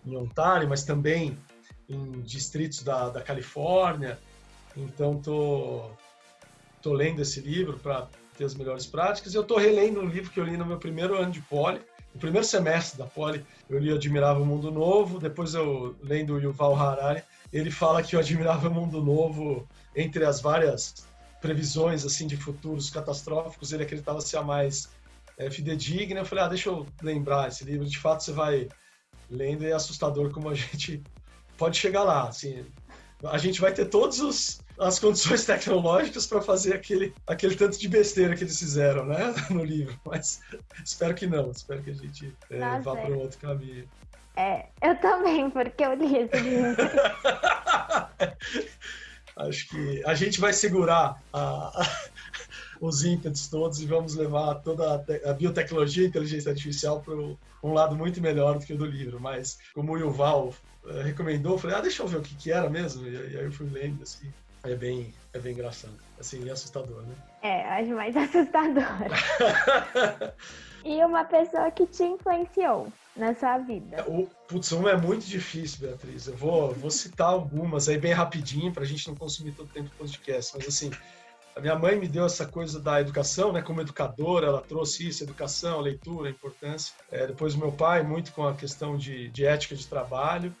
em 0.04 0.14
Ontário, 0.14 0.68
mas 0.68 0.84
também 0.84 1.38
em 1.88 2.20
distritos 2.20 2.82
da, 2.82 3.08
da 3.08 3.22
Califórnia 3.22 4.18
então, 4.84 5.20
tô, 5.20 5.90
tô 6.82 6.92
lendo 6.92 7.22
esse 7.22 7.40
livro 7.40 7.78
para 7.78 8.08
ter 8.36 8.44
as 8.44 8.54
melhores 8.54 8.86
práticas. 8.86 9.34
Eu 9.34 9.44
tô 9.44 9.56
relendo 9.56 10.00
um 10.00 10.06
livro 10.06 10.30
que 10.30 10.40
eu 10.40 10.44
li 10.44 10.56
no 10.56 10.64
meu 10.64 10.78
primeiro 10.78 11.16
ano 11.16 11.30
de 11.30 11.40
Poli, 11.42 11.80
no 12.14 12.20
primeiro 12.20 12.46
semestre 12.46 12.98
da 12.98 13.06
Poli. 13.06 13.44
Eu 13.68 13.78
li 13.78 13.92
Admirável 13.92 14.44
Mundo 14.44 14.70
Novo, 14.70 15.18
depois 15.18 15.54
eu 15.54 15.94
lendo 16.02 16.34
o 16.34 16.40
Yuval 16.40 16.74
Harari, 16.74 17.22
ele 17.52 17.70
fala 17.70 18.02
que 18.02 18.16
o 18.16 18.18
Admirável 18.18 18.70
Mundo 18.70 19.02
Novo, 19.02 19.68
entre 19.94 20.24
as 20.24 20.40
várias 20.40 21.06
previsões 21.40 22.04
assim 22.04 22.26
de 22.26 22.36
futuros 22.36 22.90
catastróficos, 22.90 23.72
ele 23.72 23.82
acreditava 23.82 24.20
ser 24.20 24.36
a 24.36 24.42
mais 24.42 24.88
é, 25.36 25.50
fidedigna. 25.50 26.20
Eu 26.20 26.24
falei, 26.24 26.44
ah, 26.44 26.48
deixa 26.48 26.68
eu 26.68 26.86
lembrar 27.02 27.48
esse 27.48 27.64
livro. 27.64 27.86
De 27.86 27.98
fato, 27.98 28.22
você 28.22 28.32
vai 28.32 28.68
lendo 29.28 29.64
e 29.64 29.70
é 29.70 29.72
assustador 29.72 30.30
como 30.30 30.48
a 30.48 30.54
gente 30.54 31.02
pode 31.56 31.78
chegar 31.78 32.04
lá. 32.04 32.28
Assim, 32.28 32.64
a 33.24 33.38
gente 33.38 33.60
vai 33.60 33.72
ter 33.72 33.86
todas 33.86 34.20
as 34.80 34.98
condições 34.98 35.44
tecnológicas 35.46 36.26
para 36.26 36.40
fazer 36.40 36.74
aquele, 36.74 37.14
aquele 37.26 37.54
tanto 37.54 37.78
de 37.78 37.88
besteira 37.88 38.34
que 38.34 38.44
eles 38.44 38.58
fizeram 38.58 39.04
né, 39.04 39.34
no 39.50 39.62
livro. 39.62 39.98
Mas 40.04 40.40
espero 40.84 41.14
que 41.14 41.26
não, 41.26 41.50
espero 41.50 41.82
que 41.82 41.90
a 41.90 41.94
gente 41.94 42.34
é, 42.50 42.80
vá 42.80 42.96
para 42.96 43.14
outro 43.14 43.38
caminho. 43.38 43.88
É, 44.36 44.66
eu 44.82 44.96
também, 45.00 45.50
porque 45.50 45.84
eu 45.84 45.92
li 45.94 46.16
esse 46.16 46.36
livro. 46.38 46.76
Acho 49.36 49.68
que 49.68 50.02
a 50.04 50.14
gente 50.14 50.40
vai 50.40 50.52
segurar 50.52 51.20
a, 51.32 51.40
a, 51.40 52.00
os 52.80 53.04
ímpetos 53.04 53.48
todos 53.48 53.80
e 53.80 53.86
vamos 53.86 54.14
levar 54.14 54.54
toda 54.56 54.94
a, 54.94 55.30
a 55.30 55.32
biotecnologia 55.34 56.04
e 56.04 56.06
a 56.06 56.08
inteligência 56.08 56.50
artificial 56.50 57.00
para 57.00 57.14
um 57.14 57.72
lado 57.72 57.96
muito 57.96 58.20
melhor 58.20 58.58
do 58.58 58.64
que 58.64 58.72
o 58.72 58.78
do 58.78 58.86
livro. 58.86 59.20
Mas, 59.20 59.58
como 59.74 59.92
o 59.92 59.98
Yuval 59.98 60.54
eh, 60.86 61.02
recomendou, 61.02 61.52
eu 61.52 61.58
falei, 61.58 61.76
ah, 61.76 61.80
deixa 61.80 62.02
eu 62.02 62.08
ver 62.08 62.18
o 62.18 62.22
que, 62.22 62.34
que 62.34 62.52
era 62.52 62.70
mesmo. 62.70 63.06
E, 63.06 63.12
e 63.12 63.38
aí 63.38 63.44
eu 63.44 63.52
fui 63.52 63.68
lendo, 63.68 64.02
assim. 64.02 64.32
É 64.62 64.74
bem, 64.74 65.14
é 65.32 65.38
bem 65.38 65.52
engraçado. 65.52 65.94
Assim, 66.18 66.46
é 66.48 66.52
assustador, 66.52 67.02
né? 67.02 67.14
É, 67.42 67.62
acho 67.80 67.90
mais 67.94 68.14
assustador. 68.16 68.84
e 70.84 71.02
uma 71.04 71.24
pessoa 71.24 71.70
que 71.70 71.86
te 71.86 72.02
influenciou 72.02 72.92
na 73.16 73.34
sua 73.34 73.58
vida? 73.58 74.04
O, 74.06 74.26
putz, 74.46 74.70
uma 74.72 74.90
é 74.90 74.96
muito 74.96 75.24
difícil, 75.24 75.86
Beatriz. 75.86 76.26
Eu 76.26 76.36
vou, 76.36 76.72
vou 76.74 76.90
citar 76.90 77.28
algumas 77.28 77.88
aí 77.88 77.98
bem 77.98 78.12
rapidinho 78.12 78.72
para 78.72 78.82
a 78.82 78.86
gente 78.86 79.08
não 79.08 79.14
consumir 79.14 79.52
todo 79.52 79.66
o 79.66 79.72
tempo 79.72 79.88
do 79.88 79.96
podcast. 79.96 80.52
Mas 80.56 80.68
assim, 80.68 80.90
a 81.56 81.60
minha 81.60 81.76
mãe 81.76 81.98
me 81.98 82.06
deu 82.06 82.24
essa 82.24 82.46
coisa 82.46 82.78
da 82.78 83.00
educação, 83.00 83.52
né? 83.52 83.62
Como 83.62 83.80
educadora, 83.80 84.46
ela 84.46 84.60
trouxe 84.60 85.08
isso, 85.08 85.24
educação, 85.24 85.80
leitura, 85.80 86.30
importância. 86.30 86.94
É, 87.10 87.26
depois 87.26 87.54
o 87.54 87.58
meu 87.58 87.72
pai, 87.72 88.02
muito 88.02 88.32
com 88.32 88.46
a 88.46 88.54
questão 88.54 88.96
de, 88.96 89.28
de 89.30 89.44
ética 89.44 89.74
de 89.74 89.86
trabalho. 89.86 90.54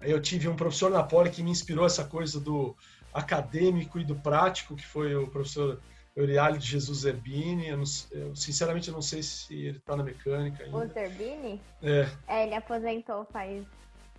Eu 0.00 0.20
tive 0.20 0.48
um 0.48 0.56
professor 0.56 0.90
na 0.90 1.02
Poli 1.02 1.30
que 1.30 1.42
me 1.42 1.50
inspirou 1.50 1.86
essa 1.86 2.04
coisa 2.04 2.38
do 2.38 2.76
acadêmico 3.14 3.98
e 3.98 4.04
do 4.04 4.16
prático, 4.16 4.74
que 4.74 4.84
foi 4.84 5.14
o 5.14 5.28
professor 5.28 5.80
Eurialio 6.16 6.58
de 6.58 6.66
Jesus 6.66 6.98
Zerbini. 6.98 7.68
Eu, 7.68 7.82
eu, 8.10 8.36
sinceramente, 8.36 8.88
eu 8.88 8.94
não 8.94 9.02
sei 9.02 9.22
se 9.22 9.54
ele 9.54 9.78
está 9.78 9.96
na 9.96 10.02
mecânica 10.02 10.64
ainda. 10.64 10.76
O 10.76 10.86
Zerbini? 10.86 11.60
É. 11.82 12.08
É, 12.26 12.44
ele 12.44 12.54
aposentou 12.54 13.24
faz 13.32 13.64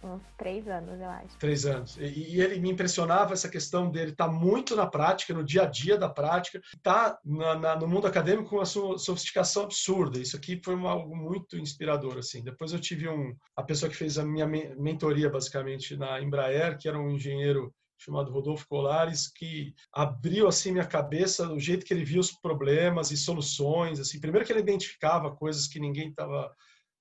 uns 0.03 0.21
três 0.38 0.67
anos, 0.67 0.99
eu 0.99 1.10
acho. 1.10 1.38
Três 1.39 1.65
anos. 1.65 1.97
E, 1.97 2.36
e 2.36 2.41
ele 2.41 2.60
me 2.60 2.69
impressionava 2.69 3.34
essa 3.34 3.49
questão 3.49 3.89
dele 3.89 4.12
estar 4.12 4.27
tá 4.27 4.31
muito 4.31 4.75
na 4.75 4.86
prática, 4.86 5.34
no 5.34 5.43
dia 5.43 5.63
a 5.63 5.65
dia 5.65 5.97
da 5.97 6.10
prática, 6.10 6.62
tá 6.84 7.17
na, 7.25 7.55
na, 7.55 7.75
no 7.75 7.88
mundo 7.88 8.08
acadêmico 8.08 8.49
com 8.49 8.58
uma 8.58 8.65
sofisticação 8.65 9.63
absurda. 9.63 10.19
Isso 10.19 10.36
aqui 10.36 10.62
foi 10.63 10.75
uma, 10.75 10.91
algo 10.91 11.15
muito 11.15 11.58
inspirador, 11.58 12.17
assim. 12.17 12.43
Depois 12.43 12.71
eu 12.71 12.79
tive 12.79 13.10
um, 13.10 13.36
a 13.55 13.63
pessoa 13.63 13.89
que 13.89 13.97
fez 13.97 14.17
a 14.17 14.25
minha 14.25 14.45
mentoria, 14.45 15.29
basicamente, 15.29 15.97
na 15.97 16.21
Embraer, 16.21 16.77
que 16.77 16.88
era 16.88 16.99
um 16.99 17.10
engenheiro 17.10 17.73
chamado 17.97 18.31
Rodolfo 18.31 18.67
Colares, 18.67 19.27
que 19.27 19.73
abriu 19.91 20.47
assim 20.47 20.71
minha 20.71 20.86
cabeça 20.86 21.47
do 21.47 21.60
jeito 21.60 21.86
que 21.86 21.93
ele 21.93 22.05
via 22.05 22.19
os 22.19 22.31
problemas 22.31 23.12
e 23.12 23.17
soluções, 23.17 23.99
assim, 23.99 24.19
primeiro 24.19 24.45
que 24.45 24.51
ele 24.51 24.60
identificava 24.60 25.36
coisas 25.36 25.67
que 25.67 25.79
ninguém 25.79 26.10
estava 26.10 26.53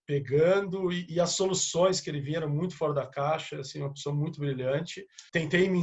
pegando 0.07 0.93
e, 0.93 1.07
e, 1.09 1.21
as 1.21 1.31
soluções 1.31 2.01
que 2.01 2.11
ele 2.11 2.21
vinha 2.21 2.39
eram 2.39 2.51
muito 2.51 2.77
fora 2.77 2.93
da 2.93 3.07
caixa, 3.07 3.61
assim, 3.61 3.81
uma 3.81 3.93
pessoa 3.93 4.15
muito 4.15 4.39
brilhante. 4.39 5.07
Tentei 5.33 5.69
me, 5.69 5.81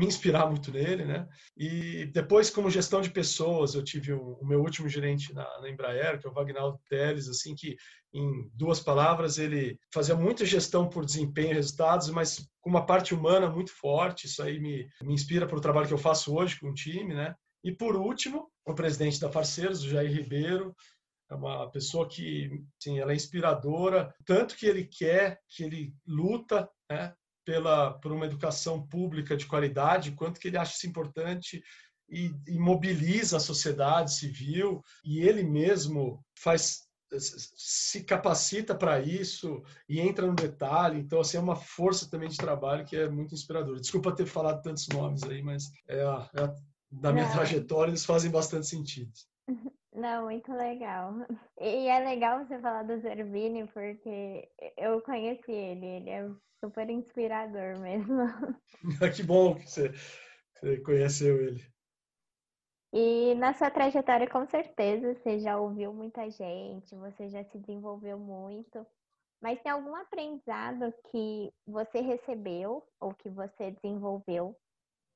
me 0.00 0.06
inspirar 0.06 0.46
muito 0.46 0.72
nele, 0.72 1.04
né? 1.04 1.28
E 1.54 2.06
depois, 2.06 2.48
como 2.48 2.70
gestão 2.70 3.02
de 3.02 3.10
pessoas, 3.10 3.74
eu 3.74 3.84
tive 3.84 4.14
o 4.14 4.38
meu 4.42 4.60
último 4.60 4.88
gerente 4.88 5.34
na, 5.34 5.60
na 5.60 5.68
Embraer, 5.68 6.18
que 6.18 6.26
é 6.26 6.30
o 6.30 6.32
Vagnaldo 6.32 6.80
Teles, 6.88 7.28
assim, 7.28 7.54
que 7.54 7.76
em 8.14 8.50
duas 8.54 8.80
palavras 8.80 9.36
ele 9.36 9.78
fazia 9.92 10.16
muita 10.16 10.46
gestão 10.46 10.88
por 10.88 11.04
desempenho 11.04 11.50
e 11.50 11.54
resultados, 11.54 12.08
mas 12.08 12.48
com 12.62 12.70
uma 12.70 12.86
parte 12.86 13.12
humana 13.12 13.50
muito 13.50 13.72
forte. 13.72 14.26
Isso 14.26 14.42
aí 14.42 14.58
me, 14.58 14.88
me 15.02 15.12
inspira 15.12 15.46
para 15.46 15.58
o 15.58 15.60
trabalho 15.60 15.86
que 15.86 15.92
eu 15.92 15.98
faço 15.98 16.34
hoje 16.34 16.58
com 16.58 16.70
o 16.70 16.74
time, 16.74 17.12
né? 17.12 17.34
E 17.62 17.70
por 17.70 17.94
último, 17.94 18.50
o 18.66 18.74
presidente 18.74 19.20
da 19.20 19.28
Parceiros, 19.28 19.84
o 19.84 19.88
Jair 19.90 20.10
Ribeiro, 20.10 20.74
é 21.30 21.34
uma 21.34 21.70
pessoa 21.70 22.08
que, 22.08 22.50
sim, 22.82 22.98
ela 22.98 23.12
é 23.12 23.16
inspiradora, 23.16 24.14
tanto 24.24 24.56
que 24.56 24.64
ele 24.64 24.84
quer, 24.84 25.38
que 25.46 25.62
ele 25.62 25.94
luta, 26.06 26.68
né, 26.90 27.14
pela 27.44 27.92
por 27.94 28.12
uma 28.12 28.26
educação 28.26 28.86
pública 28.86 29.36
de 29.36 29.46
qualidade, 29.46 30.12
quanto 30.12 30.38
que 30.38 30.48
ele 30.48 30.58
acha 30.58 30.76
isso 30.76 30.86
importante 30.86 31.62
e, 32.08 32.32
e 32.46 32.58
mobiliza 32.58 33.36
a 33.36 33.40
sociedade 33.40 34.12
civil 34.14 34.82
e 35.04 35.20
ele 35.20 35.42
mesmo 35.42 36.24
faz 36.38 36.88
se 37.18 38.04
capacita 38.04 38.72
para 38.72 39.00
isso 39.00 39.62
e 39.88 39.98
entra 39.98 40.26
no 40.26 40.34
detalhe. 40.34 41.00
Então, 41.00 41.20
assim, 41.20 41.36
é 41.36 41.40
uma 41.40 41.56
força 41.56 42.08
também 42.08 42.28
de 42.28 42.36
trabalho 42.36 42.84
que 42.84 42.94
é 42.94 43.08
muito 43.08 43.34
inspiradora. 43.34 43.80
Desculpa 43.80 44.14
ter 44.14 44.26
falado 44.26 44.62
tantos 44.62 44.86
nomes 44.88 45.22
aí, 45.24 45.42
mas 45.42 45.70
é, 45.88 46.02
a, 46.02 46.30
é 46.34 46.44
a, 46.44 46.54
da 46.90 47.12
minha 47.12 47.26
Não. 47.26 47.32
trajetória 47.32 47.90
eles 47.90 48.04
fazem 48.04 48.30
bastante 48.30 48.66
sentido. 48.66 49.10
Não, 49.92 50.24
muito 50.24 50.52
legal. 50.52 51.14
E 51.60 51.88
é 51.88 51.98
legal 52.00 52.44
você 52.44 52.58
falar 52.60 52.84
do 52.84 52.98
Zerbini, 53.00 53.66
porque 53.68 54.48
eu 54.76 55.00
conheci 55.02 55.50
ele, 55.50 55.86
ele 55.86 56.10
é 56.10 56.30
super 56.64 56.88
inspirador 56.88 57.78
mesmo. 57.80 58.26
que 59.14 59.22
bom 59.22 59.56
que 59.56 59.68
você, 59.68 59.92
você 60.54 60.80
conheceu 60.80 61.42
ele. 61.42 61.62
E 62.92 63.34
na 63.36 63.54
sua 63.54 63.70
trajetória, 63.70 64.28
com 64.28 64.44
certeza, 64.46 65.14
você 65.14 65.38
já 65.38 65.58
ouviu 65.58 65.92
muita 65.92 66.28
gente, 66.30 66.94
você 66.96 67.28
já 67.28 67.44
se 67.44 67.58
desenvolveu 67.58 68.18
muito. 68.18 68.84
Mas 69.40 69.60
tem 69.62 69.72
algum 69.72 69.94
aprendizado 69.94 70.92
que 71.10 71.52
você 71.66 72.00
recebeu 72.00 72.86
ou 73.00 73.14
que 73.14 73.30
você 73.30 73.70
desenvolveu 73.70 74.56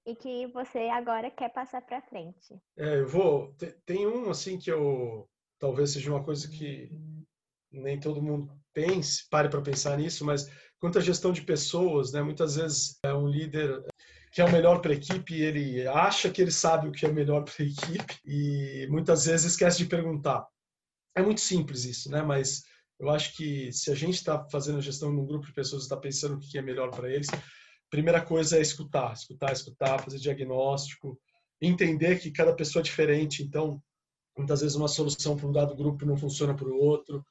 e 0.07 0.15
que 0.15 0.47
você 0.49 0.89
agora 0.91 1.31
quer 1.31 1.51
passar 1.51 1.83
para 1.83 2.03
frente? 2.03 2.61
É, 2.77 3.01
eu 3.01 3.07
vou. 3.07 3.55
Tem 3.87 4.07
um 4.07 4.31
assim 4.31 4.59
que 4.59 4.71
eu 4.71 5.29
talvez 5.59 5.91
seja 5.91 6.11
uma 6.11 6.23
coisa 6.23 6.49
que 6.49 6.91
nem 7.73 7.99
todo 7.99 8.23
mundo 8.23 8.53
pense, 8.73 9.29
pare 9.29 9.49
para 9.49 9.63
pensar 9.63 9.97
nisso, 9.97 10.25
mas 10.25 10.51
quanto 10.79 10.99
à 10.99 11.01
gestão 11.01 11.33
de 11.33 11.43
pessoas, 11.43 12.13
né? 12.13 12.23
Muitas 12.23 12.57
vezes 12.57 12.99
é 13.05 13.15
um 13.15 13.27
líder 13.27 13.83
que 14.31 14.41
é 14.41 14.45
o 14.45 14.53
melhor 14.53 14.81
para 14.81 14.93
a 14.93 14.97
equipe, 14.97 15.41
ele 15.41 15.87
acha 15.87 16.29
que 16.29 16.43
ele 16.43 16.51
sabe 16.51 16.89
o 16.89 16.93
que 16.93 17.07
é 17.07 17.09
melhor 17.09 17.45
para 17.45 17.55
a 17.61 17.67
equipe 17.67 18.19
e 18.25 18.87
muitas 18.91 19.27
vezes 19.27 19.53
esquece 19.53 19.79
de 19.79 19.87
perguntar. 19.87 20.47
É 21.17 21.23
muito 21.23 21.41
simples 21.41 21.85
isso, 21.85 22.11
né? 22.11 22.21
Mas 22.21 22.65
eu 22.99 23.09
acho 23.11 23.37
que 23.37 23.73
se 23.73 23.91
a 23.91 23.95
gente 23.95 24.15
está 24.15 24.45
fazendo 24.51 24.83
gestão 24.83 25.13
num 25.13 25.25
grupo 25.25 25.47
de 25.47 25.53
pessoas 25.53 25.85
está 25.85 25.97
pensando 25.97 26.37
o 26.37 26.41
que 26.41 26.59
é 26.59 26.63
melhor 26.63 26.91
para 26.91 27.09
eles, 27.09 27.29
primeira 27.95 28.21
coisa 28.21 28.59
é 28.59 28.61
escutar, 28.61 29.13
escutar, 29.13 29.53
escutar, 29.53 30.03
fazer 30.03 30.19
diagnóstico, 30.19 31.17
entender 31.63 32.19
que 32.19 32.33
cada 32.33 32.53
pessoa 32.53 32.81
é 32.81 32.83
diferente, 32.83 33.41
então 33.41 33.81
muitas 34.37 34.63
vezes 34.63 34.75
uma 34.75 34.89
solução 34.89 35.37
para 35.37 35.47
um 35.47 35.53
dado 35.53 35.77
grupo 35.77 36.05
não 36.05 36.17
funciona 36.17 36.57
para 36.57 36.67
o 36.67 36.77
outro. 36.77 37.25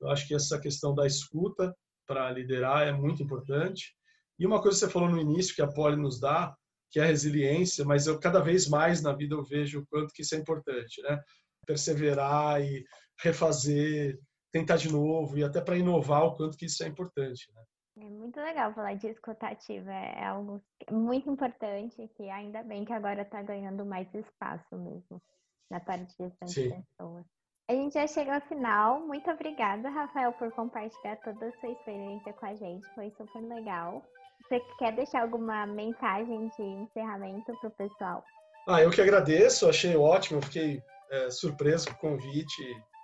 Eu 0.00 0.10
acho 0.10 0.26
que 0.26 0.34
essa 0.34 0.58
questão 0.58 0.92
da 0.92 1.06
escuta 1.06 1.72
para 2.04 2.32
liderar 2.32 2.88
é 2.88 2.90
muito 2.90 3.22
importante. 3.22 3.94
E 4.40 4.44
uma 4.44 4.60
coisa 4.60 4.76
que 4.76 4.86
você 4.86 4.92
falou 4.92 5.08
no 5.08 5.20
início 5.20 5.54
que 5.54 5.62
a 5.62 5.68
Poli 5.68 5.94
nos 5.94 6.18
dá, 6.18 6.52
que 6.90 6.98
é 6.98 7.04
a 7.04 7.06
resiliência, 7.06 7.84
mas 7.84 8.08
eu 8.08 8.18
cada 8.18 8.40
vez 8.40 8.66
mais 8.66 9.02
na 9.02 9.12
vida 9.12 9.36
eu 9.36 9.44
vejo 9.44 9.82
o 9.82 9.86
quanto 9.86 10.12
que 10.12 10.22
isso 10.22 10.34
é 10.34 10.38
importante, 10.38 11.00
né? 11.02 11.22
Perseverar 11.64 12.60
e 12.60 12.84
refazer, 13.20 14.18
tentar 14.50 14.78
de 14.78 14.90
novo 14.90 15.38
e 15.38 15.44
até 15.44 15.60
para 15.60 15.78
inovar 15.78 16.24
o 16.24 16.34
quanto 16.34 16.56
que 16.56 16.66
isso 16.66 16.82
é 16.82 16.88
importante, 16.88 17.52
né? 17.54 17.62
É 18.02 18.04
muito 18.04 18.40
legal 18.40 18.74
falar 18.74 18.94
de 18.94 19.06
escutativa, 19.06 19.92
é 19.92 20.24
algo 20.24 20.60
muito 20.90 21.30
importante 21.30 22.10
que 22.16 22.28
ainda 22.28 22.60
bem 22.64 22.84
que 22.84 22.92
agora 22.92 23.22
está 23.22 23.40
ganhando 23.42 23.86
mais 23.86 24.12
espaço 24.12 24.76
mesmo 24.76 25.22
na 25.70 25.78
parte 25.78 26.12
de 26.18 26.28
pessoas. 26.30 27.24
A 27.68 27.72
gente 27.72 27.94
já 27.94 28.04
chegou 28.08 28.34
ao 28.34 28.40
final. 28.40 29.06
Muito 29.06 29.30
obrigada, 29.30 29.88
Rafael, 29.88 30.32
por 30.32 30.50
compartilhar 30.50 31.14
toda 31.18 31.46
a 31.46 31.52
sua 31.60 31.70
experiência 31.70 32.32
com 32.32 32.46
a 32.46 32.54
gente. 32.56 32.84
Foi 32.96 33.08
super 33.16 33.40
legal. 33.40 34.04
Você 34.48 34.58
quer 34.80 34.96
deixar 34.96 35.22
alguma 35.22 35.64
mensagem 35.64 36.48
de 36.56 36.62
encerramento 36.62 37.56
para 37.60 37.68
o 37.68 37.70
pessoal? 37.70 38.24
Ah, 38.66 38.82
eu 38.82 38.90
que 38.90 39.00
agradeço, 39.00 39.68
achei 39.68 39.94
ótimo, 39.94 40.42
fiquei 40.42 40.82
é, 41.08 41.30
surpreso 41.30 41.86
com 41.86 41.94
o 41.94 42.10
convite, 42.10 42.62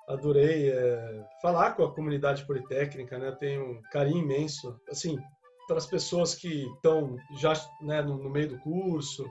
adorei 0.08 0.70
é, 0.70 1.24
falar 1.42 1.72
com 1.72 1.84
a 1.84 1.92
comunidade 1.92 2.44
politécnica, 2.44 3.18
né? 3.18 3.30
Tenho 3.32 3.72
um 3.72 3.82
carinho 3.92 4.24
imenso, 4.24 4.80
assim, 4.88 5.18
para 5.66 5.76
as 5.76 5.86
pessoas 5.86 6.34
que 6.34 6.66
estão 6.74 7.16
já 7.38 7.52
né, 7.82 8.00
no, 8.02 8.16
no 8.16 8.30
meio 8.30 8.48
do 8.48 8.58
curso. 8.58 9.28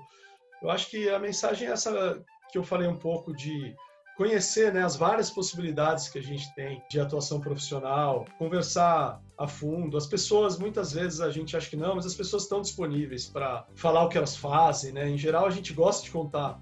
Eu 0.62 0.70
acho 0.70 0.90
que 0.90 1.10
a 1.10 1.20
mensagem 1.20 1.68
é 1.68 1.72
essa 1.72 2.24
que 2.52 2.58
eu 2.58 2.64
falei 2.64 2.88
um 2.88 2.98
pouco 2.98 3.36
de 3.36 3.76
conhecer 4.16 4.74
né, 4.74 4.84
as 4.84 4.96
várias 4.96 5.30
possibilidades 5.30 6.10
que 6.10 6.18
a 6.18 6.24
gente 6.24 6.54
tem 6.56 6.82
de 6.90 7.00
atuação 7.00 7.40
profissional, 7.40 8.26
conversar 8.40 9.22
a 9.38 9.48
fundo. 9.48 9.96
As 9.96 10.08
pessoas, 10.08 10.58
muitas 10.58 10.92
vezes, 10.92 11.22
a 11.22 11.30
gente 11.30 11.56
acha 11.56 11.70
que 11.70 11.76
não, 11.76 11.96
mas 11.96 12.06
as 12.06 12.16
pessoas 12.16 12.44
estão 12.44 12.62
disponíveis 12.62 13.28
para 13.28 13.66
falar 13.76 14.04
o 14.04 14.10
que 14.10 14.18
elas 14.18 14.36
fazem. 14.36 14.92
Né? 14.92 15.08
Em 15.08 15.18
geral, 15.18 15.46
a 15.46 15.52
gente 15.52 15.72
gosta 15.72 16.04
de 16.04 16.12
contar 16.12 16.60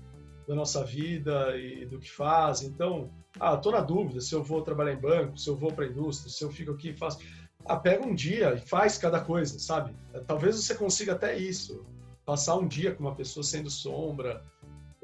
da 0.47 0.55
nossa 0.55 0.83
vida 0.83 1.57
e 1.57 1.85
do 1.85 1.99
que 1.99 2.09
faz. 2.09 2.61
Então, 2.61 3.09
ah, 3.39 3.55
estou 3.55 3.71
na 3.71 3.81
dúvida 3.81 4.21
se 4.21 4.33
eu 4.33 4.43
vou 4.43 4.61
trabalhar 4.61 4.93
em 4.93 4.99
banco, 4.99 5.37
se 5.37 5.49
eu 5.49 5.55
vou 5.55 5.71
para 5.71 5.85
a 5.85 5.87
indústria, 5.87 6.31
se 6.31 6.43
eu 6.43 6.51
fico 6.51 6.71
aqui 6.71 6.89
e 6.89 6.97
faço. 6.97 7.19
Ah, 7.65 7.77
pega 7.77 8.05
um 8.05 8.13
dia 8.13 8.53
e 8.53 8.59
faz 8.59 8.97
cada 8.97 9.19
coisa, 9.19 9.57
sabe? 9.57 9.95
Talvez 10.27 10.55
você 10.55 10.75
consiga 10.75 11.13
até 11.13 11.37
isso. 11.37 11.83
Passar 12.23 12.55
um 12.55 12.67
dia 12.67 12.93
com 12.93 13.03
uma 13.03 13.15
pessoa 13.15 13.43
sendo 13.43 13.69
sombra, 13.69 14.43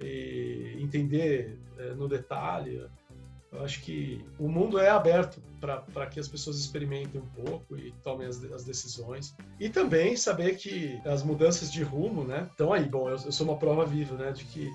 e 0.03 0.77
entender 0.79 1.57
é, 1.77 1.93
no 1.93 2.07
detalhe. 2.07 2.87
Eu 3.51 3.63
acho 3.63 3.81
que 3.81 4.23
o 4.39 4.47
mundo 4.47 4.79
é 4.79 4.89
aberto 4.89 5.41
para 5.59 6.07
que 6.07 6.19
as 6.19 6.27
pessoas 6.27 6.57
experimentem 6.57 7.21
um 7.21 7.43
pouco 7.43 7.77
e 7.77 7.91
tomem 8.03 8.25
as, 8.25 8.43
as, 8.45 8.63
decisões. 8.63 9.35
E 9.59 9.69
também 9.69 10.15
saber 10.15 10.55
que 10.55 10.99
as 11.05 11.21
mudanças 11.21 11.71
de 11.71 11.83
rumo, 11.83 12.23
né, 12.23 12.47
estão 12.49 12.71
aí. 12.71 12.87
Bom, 12.87 13.09
eu, 13.09 13.17
eu, 13.17 13.31
sou 13.31 13.45
uma 13.45 13.57
prova 13.57 13.85
viva, 13.85 14.15
né, 14.15 14.31
de 14.31 14.45
que 14.45 14.71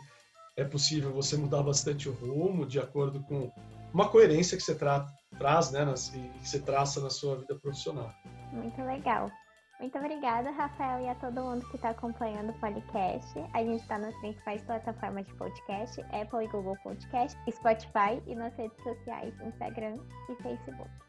é 0.56 0.64
possível 0.64 1.12
você 1.12 1.36
mudar 1.36 1.62
bastante 1.62 2.08
o 2.08 2.12
rumo 2.12 2.66
de 2.66 2.80
acordo 2.80 3.22
com 3.24 3.52
uma 3.92 4.08
coerência 4.08 4.56
que 4.56 4.62
você 4.62 4.74
tra 4.74 5.06
traz, 5.38 5.70
né, 5.70 5.84
nas, 5.84 6.14
e 6.14 6.18
que 6.18 6.48
você 6.48 6.58
traça 6.58 7.00
na 7.00 7.10
sua 7.10 7.36
vida 7.36 7.54
profissional. 7.56 8.10
Muito 8.52 8.80
legal. 8.82 9.30
Muito 9.78 9.98
obrigada, 9.98 10.50
Rafael, 10.50 11.04
e 11.04 11.08
a 11.08 11.14
todo 11.16 11.42
mundo 11.42 11.68
que 11.68 11.76
está 11.76 11.90
acompanhando 11.90 12.50
o 12.50 12.60
podcast. 12.60 13.38
A 13.52 13.62
gente 13.62 13.82
está 13.82 13.98
nas 13.98 14.14
principais 14.20 14.62
plataformas 14.62 15.26
de 15.26 15.34
podcast, 15.34 16.00
Apple 16.00 16.44
e 16.44 16.48
Google 16.48 16.76
Podcast, 16.82 17.38
Spotify 17.50 18.22
e 18.26 18.34
nas 18.34 18.54
redes 18.56 18.82
sociais, 18.82 19.34
Instagram 19.44 19.98
e 20.30 20.42
Facebook. 20.42 21.05